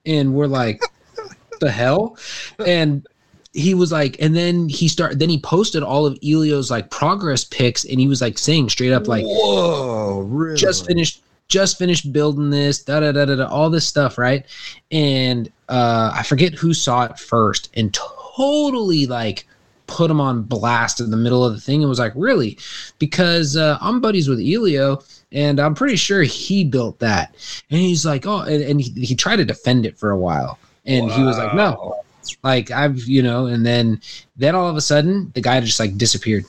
[0.05, 0.81] And we're like,
[1.59, 2.17] the hell?
[2.65, 3.05] And
[3.51, 7.43] he was like, and then he started, then he posted all of Elio's like progress
[7.43, 10.57] pics, and he was like saying straight up, like, whoa, really?
[10.57, 14.45] just finished just finished building this da da da da, da all this stuff right?
[14.91, 19.47] And uh i forget who saw it first and totally like
[19.87, 22.57] put him on blast in the middle of the thing and was like really?
[22.99, 27.35] Because uh, i'm buddies with elio and i'm pretty sure he built that.
[27.69, 30.57] And he's like oh and, and he, he tried to defend it for a while.
[30.85, 31.99] And he was like no.
[32.43, 34.01] Like I've, you know, and then
[34.35, 36.45] then all of a sudden the guy just like disappeared.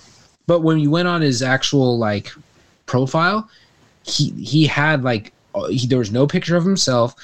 [0.46, 2.30] But when you went on his actual like
[2.86, 3.48] profile,
[4.04, 7.14] he he had like uh, he, there was no picture of himself.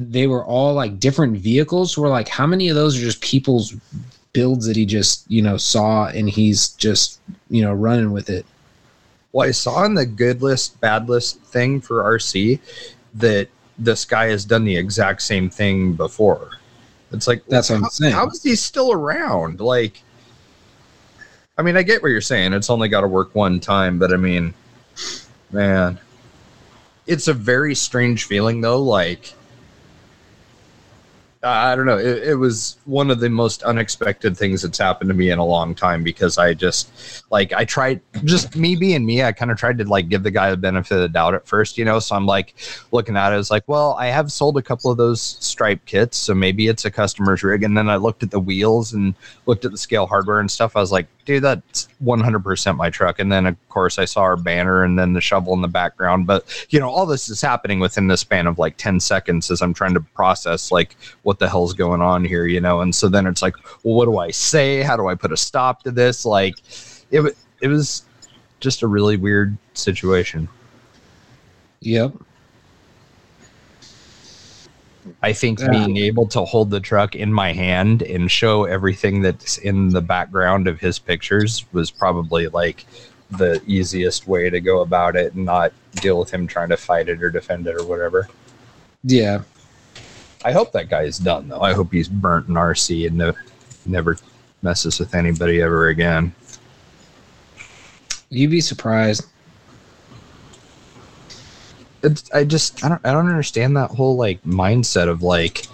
[0.00, 1.92] They were all like different vehicles.
[1.94, 3.74] So we're like, how many of those are just people's
[4.32, 8.46] builds that he just you know saw and he's just you know running with it?
[9.32, 12.60] Well, I saw in the good list, bad list thing for RC
[13.14, 13.48] that
[13.78, 16.52] this guy has done the exact same thing before.
[17.12, 18.12] It's like That's what I'm how- saying.
[18.14, 19.60] How is he still around?
[19.60, 20.02] Like,
[21.58, 22.52] I mean, I get what you're saying.
[22.52, 24.54] It's only got to work one time, but I mean,
[25.50, 25.98] man,
[27.06, 28.82] it's a very strange feeling though.
[28.82, 29.34] Like,
[31.42, 31.98] I don't know.
[31.98, 35.44] It, it was one of the most unexpected things that's happened to me in a
[35.44, 39.22] long time because I just like I tried just me being me.
[39.22, 41.46] I kind of tried to like give the guy the benefit of the doubt at
[41.46, 42.00] first, you know.
[42.00, 42.56] So I'm like
[42.90, 45.84] looking at it, I was like, well, I have sold a couple of those stripe
[45.84, 47.62] kits, so maybe it's a customer's rig.
[47.62, 49.14] And then I looked at the wheels and
[49.46, 50.74] looked at the scale hardware and stuff.
[50.74, 53.18] I was like, dude, that's 100% my truck.
[53.18, 56.26] And then of course I saw our banner and then the shovel in the background.
[56.26, 59.60] But you know, all this is happening within the span of like 10 seconds as
[59.60, 60.96] I'm trying to process like
[61.28, 62.80] what the hell's going on here, you know.
[62.80, 64.82] And so then it's like, well, what do I say?
[64.82, 66.24] How do I put a stop to this?
[66.24, 66.56] Like,
[67.10, 68.04] it it was
[68.60, 70.48] just a really weird situation.
[71.80, 72.12] Yep.
[75.22, 75.70] I think Yeah.
[75.70, 80.02] being able to hold the truck in my hand and show everything that's in the
[80.02, 82.84] background of his pictures was probably like
[83.30, 87.08] the easiest way to go about it and not deal with him trying to fight
[87.08, 88.28] it or defend it or whatever.
[89.02, 89.42] Yeah.
[90.44, 91.60] I hope that guy is done though.
[91.60, 93.32] I hope he's burnt in RC and no,
[93.86, 94.16] never
[94.62, 96.34] messes with anybody ever again.
[98.30, 99.26] You'd be surprised.
[102.02, 105.66] It's, I just I don't I don't understand that whole like mindset of like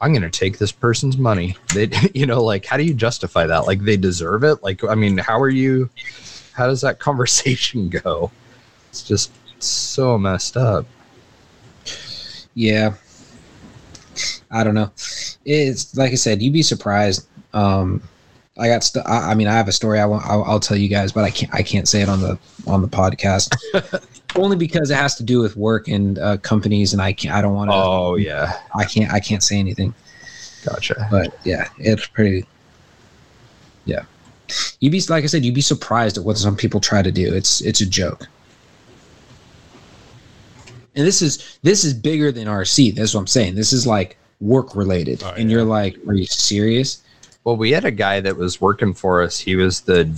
[0.00, 1.56] I'm gonna take this person's money.
[1.72, 3.66] They you know like how do you justify that?
[3.66, 4.62] Like they deserve it?
[4.62, 5.88] Like I mean how are you?
[6.52, 8.32] How does that conversation go?
[8.90, 9.32] It's just
[9.62, 10.86] so messed up.
[12.54, 12.94] Yeah.
[14.50, 14.90] I don't know.
[15.44, 17.26] It's like I said, you'd be surprised.
[17.52, 18.02] Um,
[18.58, 18.84] I got.
[18.84, 19.98] St- I, I mean, I have a story.
[19.98, 20.24] I want.
[20.26, 21.52] I'll, I'll tell you guys, but I can't.
[21.54, 23.54] I can't say it on the on the podcast.
[24.36, 27.34] Only because it has to do with work and uh, companies, and I can't.
[27.34, 27.74] I don't want to.
[27.76, 29.12] Oh yeah, I can't.
[29.12, 29.94] I can't say anything.
[30.64, 31.08] gotcha.
[31.10, 32.46] But yeah, it's pretty.
[33.84, 34.04] Yeah,
[34.80, 35.44] you'd be like I said.
[35.44, 37.34] You'd be surprised at what some people try to do.
[37.34, 38.28] It's it's a joke.
[40.96, 42.94] And this is this is bigger than RC.
[42.94, 43.54] That's what I'm saying.
[43.54, 45.56] This is like work related, Oh, and yeah.
[45.56, 47.02] you're like, are you serious?
[47.44, 49.38] Well, we had a guy that was working for us.
[49.38, 50.08] He was the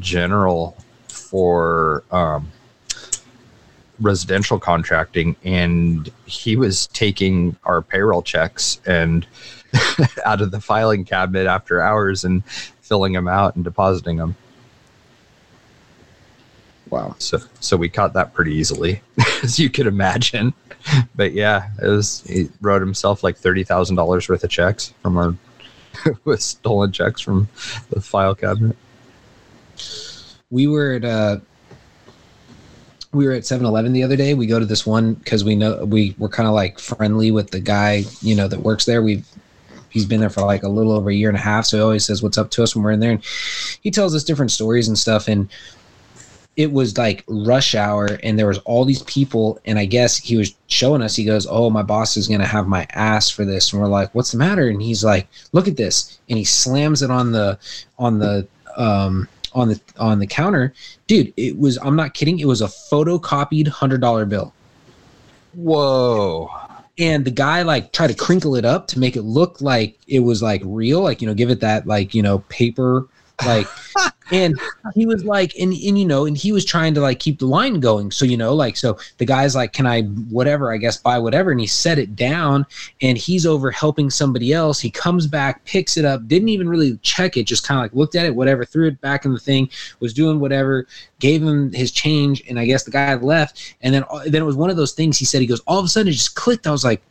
[0.00, 0.76] general
[1.08, 2.50] for um,
[4.00, 9.26] residential contracting, and he was taking our payroll checks and
[10.26, 14.34] out of the filing cabinet after hours and filling them out and depositing them.
[16.94, 17.16] Wow.
[17.18, 19.02] So, so we caught that pretty easily,
[19.42, 20.54] as you could imagine.
[21.16, 22.22] But yeah, it was.
[22.24, 25.34] He wrote himself like thirty thousand dollars worth of checks from our
[26.24, 27.48] with stolen checks from
[27.90, 28.76] the file cabinet.
[30.50, 31.38] we were at uh
[33.10, 35.84] we were at 7-eleven the other day we go to this one because we know
[35.84, 39.26] we were kind of like friendly with the guy you know that works there we've
[39.88, 41.82] he's been there for like a little over a year and a half so he
[41.82, 43.24] always says what's up to us when we're in there and
[43.82, 45.48] he tells us different stories and stuff and
[46.56, 50.36] it was like rush hour and there was all these people and i guess he
[50.36, 53.44] was showing us he goes oh my boss is going to have my ass for
[53.44, 54.68] this and we're like what's the matter?
[54.68, 57.58] And he's like look at this and he slams it on the
[57.98, 58.46] on the
[58.76, 60.72] um on the on the counter.
[61.06, 64.52] Dude it was i'm not kidding it was a photocopied hundred dollar bill.
[65.54, 66.50] Whoa!
[66.98, 70.20] and the guy like tried to crinkle it up to make it look like it
[70.20, 73.06] was like real like you know give it that like you know paper
[73.44, 73.66] like
[74.30, 74.58] and
[74.94, 77.46] he was like and, and you know and he was trying to like keep the
[77.46, 78.10] line going.
[78.10, 81.50] So you know like so the guy's like can i whatever i guess buy whatever?
[81.50, 82.66] And he set it down
[83.00, 84.80] and he's over helping somebody else.
[84.80, 87.94] He comes back picks it up didn't even really check it just kind of like
[87.94, 89.68] looked at it whatever threw it back in the thing
[90.00, 90.86] was doing whatever
[91.18, 93.74] gave him his change and i guess the guy left.
[93.82, 95.78] And then uh, then it was one of those things he said he goes all
[95.78, 96.66] of a sudden it just clicked.
[96.66, 97.02] I was like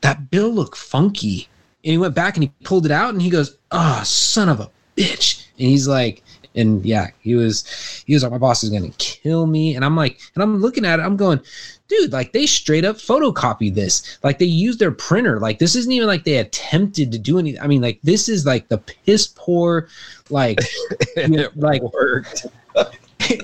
[0.00, 1.48] that bill looked funky.
[1.82, 4.60] And he went back and he pulled it out and he goes oh son of
[4.60, 6.22] a bitch and he's like
[6.56, 9.94] and yeah he was he was like my boss is gonna kill me and i'm
[9.94, 11.40] like and i'm looking at it i'm going
[11.86, 15.92] dude like they straight up photocopied this like they used their printer like this isn't
[15.92, 19.28] even like they attempted to do anything i mean like this is like the piss
[19.36, 19.88] poor
[20.28, 20.58] like
[21.16, 22.46] And it like- worked.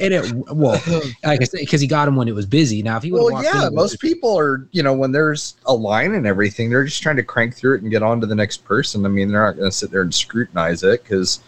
[0.00, 0.80] and it well,
[1.24, 2.82] like I said, because he got him when it was busy.
[2.82, 6.14] Now if he would Well, yeah, most people are, you know, when there's a line
[6.14, 8.64] and everything, they're just trying to crank through it and get on to the next
[8.64, 9.04] person.
[9.04, 11.40] I mean, they're not going to sit there and scrutinize it because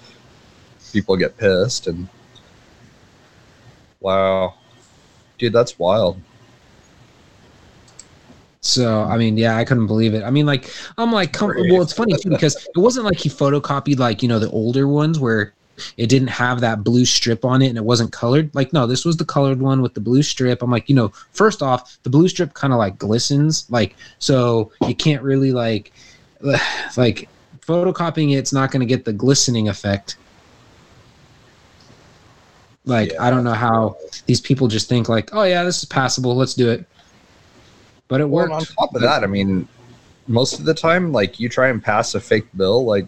[0.93, 1.87] people get pissed.
[1.87, 2.09] And
[4.01, 4.55] wow,
[5.39, 6.21] dude, that's wild.
[8.61, 10.23] So I mean, yeah, I couldn't believe it.
[10.23, 13.29] I mean, like I'm like, come, well, it's funny too because it wasn't like he
[13.29, 15.55] photocopied like you know the older ones where
[15.97, 18.55] it didn't have that blue strip on it and it wasn't colored.
[18.55, 20.63] Like no, this was the colored one with the blue strip.
[20.63, 24.73] I'm like, you know, first off, the blue strip kind of like glistens, like so
[24.87, 25.93] you can't really like
[26.97, 27.29] like
[27.61, 30.17] photocopying it's not going to get the glistening effect.
[32.89, 33.23] Like Yeah.
[33.23, 36.55] I don't know how these people just think like, oh yeah, this is passable, let's
[36.55, 36.87] do it.
[38.09, 38.53] But it worked.
[38.53, 39.69] on top of that, I mean,
[40.27, 43.07] most of the time, like you try and pass a fake bill, like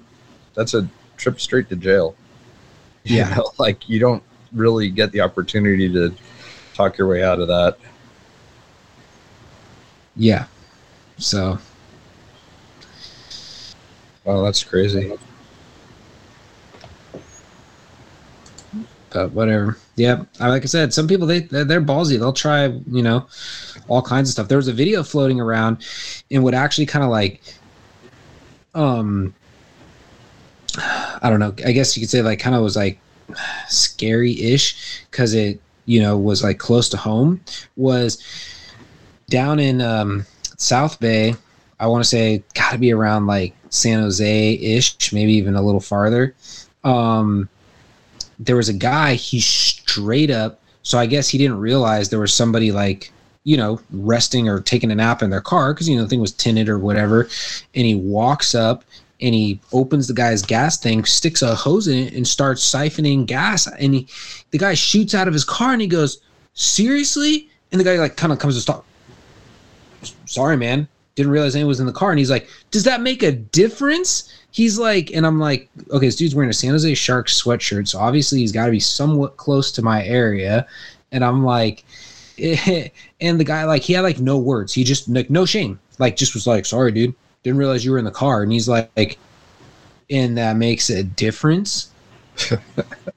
[0.54, 2.14] that's a trip straight to jail.
[3.04, 3.34] You Yeah.
[3.34, 4.22] know, like you don't
[4.52, 6.14] really get the opportunity to
[6.74, 7.78] talk your way out of that.
[10.16, 10.44] Yeah.
[11.16, 11.58] So
[14.24, 15.16] Wow, that's crazy.
[19.12, 19.76] But whatever.
[19.96, 22.18] Yeah, like I said, some people they they're ballsy.
[22.18, 23.26] They'll try, you know,
[23.88, 24.48] all kinds of stuff.
[24.48, 25.84] There was a video floating around,
[26.30, 27.42] and would actually kind of like,
[28.74, 29.34] um,
[30.78, 31.54] I don't know.
[31.64, 33.00] I guess you could say like kind of was like
[33.68, 37.40] scary-ish because it you know was like close to home.
[37.76, 38.22] Was
[39.28, 41.34] down in um, South Bay.
[41.78, 45.62] I want to say got to be around like San Jose ish, maybe even a
[45.62, 46.34] little farther.
[46.84, 47.48] Um,
[48.40, 52.34] there was a guy he straight up so i guess he didn't realize there was
[52.34, 53.12] somebody like
[53.44, 56.20] you know resting or taking a nap in their car because you know the thing
[56.20, 57.28] was tinted or whatever.
[57.74, 58.84] And he walks up
[59.20, 63.26] and he opens the guy's gas tank sticks a hose in it and starts siphoning
[63.26, 63.66] gas.
[63.66, 64.08] And he
[64.50, 66.20] the guy shoots out of his car and he goes
[66.54, 67.48] seriously?
[67.72, 68.84] And the guy like kind of comes to stop.
[70.26, 72.10] Sorry man didn't realize anyone was in the car.
[72.10, 74.32] And he's like does that make a difference?
[74.52, 78.00] He's like and i'm like okay this dude's wearing a san jose sharks sweatshirt so
[78.00, 80.66] obviously he's got to be somewhat close to my area.
[81.12, 81.84] And i'm like
[83.20, 84.72] and the guy like he had like no words.
[84.72, 85.78] He just like no shame.
[85.98, 87.14] Like just was like sorry dude.
[87.42, 88.42] Didn't realize you were in the car.
[88.42, 89.18] And he's like
[90.10, 91.90] and that makes a difference?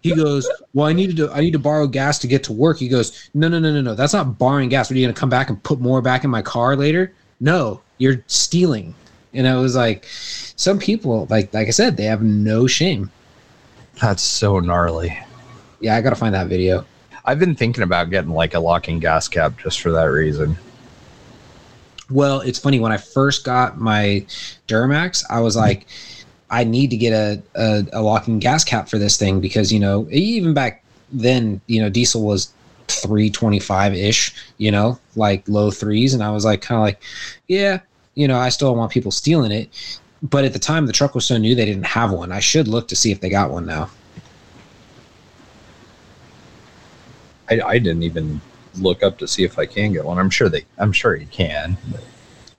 [0.01, 2.77] He goes well i needed to i need to borrow gas to get to work.
[2.77, 3.95] He goes no no no no no.
[3.95, 4.91] That's not borrowing gas.
[4.91, 7.13] Are you gonna come back and put more back in my car later
[7.43, 8.95] no you're stealing
[9.33, 13.11] and i was like some people like like i said they have no shame
[14.01, 15.17] That's so gnarly.
[15.79, 16.85] yeah i gotta find that video
[17.25, 20.57] I've been thinking about getting like a locking gas cap just for that reason.
[22.09, 24.25] Well, it's funny when I first got my
[24.67, 25.87] Duramax, I was like,
[26.49, 29.79] I need to get a, a, a locking gas cap for this thing because you
[29.79, 32.51] know even back then you know diesel was
[33.01, 37.01] 325 ish you know like low threes and I was like kind of like
[37.47, 37.79] yeah
[38.15, 41.25] you know I still want people stealing it but at the time the truck was
[41.25, 43.65] so new they didn't have one I should look to see if they got one
[43.65, 43.89] now
[47.49, 48.41] I, I didn't even
[48.75, 50.17] look up to see if I can get one.
[50.17, 50.65] I'm sure they.
[50.77, 51.77] I'm sure you can.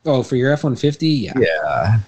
[0.06, 1.98] oh for your F150 yeah yeah.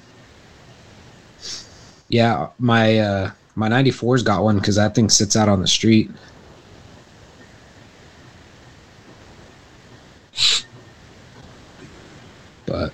[2.09, 6.11] yeah my uh my 94's got one because that thing sits out on the street
[12.77, 12.93] but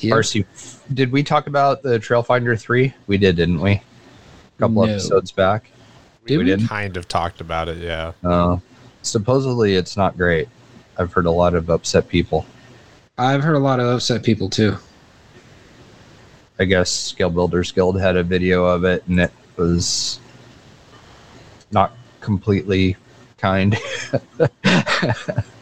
[0.00, 0.12] yeah.
[0.14, 0.44] RC.
[0.92, 2.92] Did we talk about the Trailfinder three?
[3.06, 3.72] We did, didn't we?
[3.72, 3.82] A
[4.58, 4.92] couple No.
[4.92, 5.70] episodes back.
[6.26, 6.50] Did we we?
[6.50, 6.68] didn't.
[6.68, 8.12] Kind of talked about it, yeah.
[8.22, 8.58] Uh,
[9.02, 10.48] supposedly, it's not great.
[10.98, 12.44] I've heard a lot of upset people.
[13.18, 14.76] I've heard a lot of upset people too.
[16.58, 20.20] I guess Scale Builders Guild had a video of it, and it was
[21.70, 22.96] not completely
[23.38, 23.76] kind.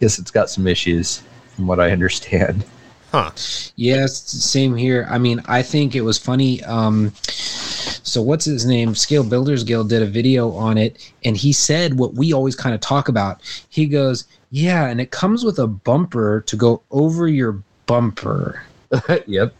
[0.00, 1.22] guess it's got some issues,
[1.54, 2.64] from what I understand.
[3.12, 3.30] Huh.
[3.76, 5.06] Yes, same here.
[5.08, 6.62] I mean, I think it was funny.
[6.64, 8.94] Um, so what's his name?
[8.96, 12.74] Scale Builders Guild did a video on it, and he said what we always kind
[12.74, 13.40] of talk about.
[13.68, 18.64] He goes, "Yeah, and it comes with a bumper to go over your bumper."
[19.26, 19.54] yep.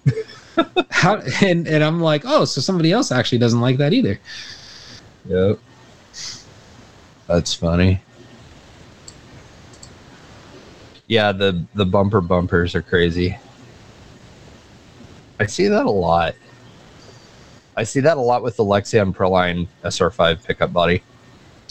[0.91, 1.20] How?
[1.41, 4.18] And and I'm like, oh, so somebody else actually doesn't like that either.
[5.28, 5.59] Yep.
[7.26, 8.03] That's funny.
[11.07, 13.36] Yeah, the the bumper bumpers are crazy.
[15.38, 16.34] I see that a lot.
[17.76, 21.02] I see that a lot with the Lexan Proline SR5 pickup body.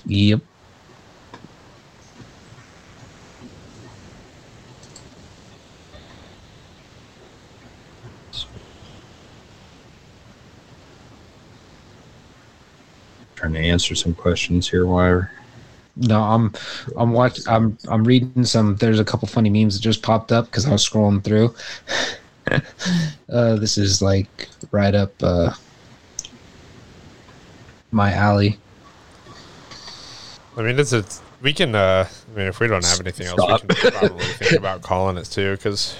[0.05, 0.41] Yep.
[13.36, 14.86] trying to answer some questions here.
[14.86, 15.23] Why?
[15.95, 16.51] No, I'm
[16.97, 20.45] I'm watch I'm I'm reading some there's a couple funny memes that just popped up
[20.45, 21.53] because I was scrolling through.
[23.29, 25.53] uh this is like right up uh
[27.91, 28.57] my alley.
[30.57, 31.75] I mean, it's, it's we can.
[31.75, 35.17] uh I mean, if we don't have anything else, we can probably think about calling
[35.17, 35.95] it too, because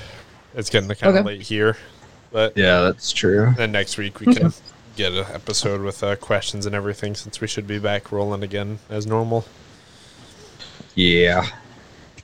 [0.56, 1.28] it's getting kind of Okay.
[1.28, 1.78] late here.
[2.32, 3.54] But Yeah, that's true.
[3.58, 4.54] then next week we can
[4.96, 8.80] get an episode with uh, questions and everything, since we should be back rolling again
[8.90, 9.46] as normal.
[10.96, 11.46] Yeah.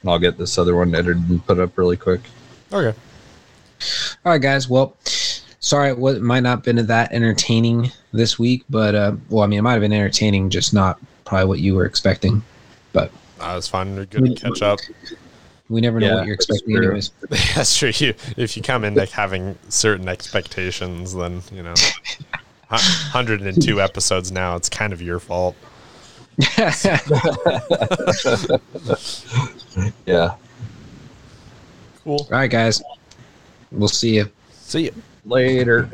[0.07, 2.21] I'll get this other one edited and put up really quick.
[2.71, 2.97] Okay.
[4.25, 4.69] All right, guys.
[4.69, 4.95] Well,
[5.59, 9.59] sorry it might not have been that entertaining this week, but uh, well, I mean,
[9.59, 12.41] it might have been entertaining, just not probably what you were expecting.
[12.93, 13.95] But Uh, it's fun.
[13.95, 14.79] You're good to catch up.
[15.69, 16.85] we never know Yeah, what you're expecting, true.
[16.85, 17.11] anyways.
[17.55, 17.91] That's true.
[17.95, 21.73] You, if you come in like having certain expectations, then you know,
[22.69, 24.55] 102 episodes now.
[24.55, 25.55] It's kind of your fault.
[30.05, 30.35] Yeah.
[32.03, 32.19] Cool.
[32.19, 32.81] All right, guys.
[33.71, 34.29] We'll see you.
[34.51, 34.93] See you.
[35.25, 35.89] Later.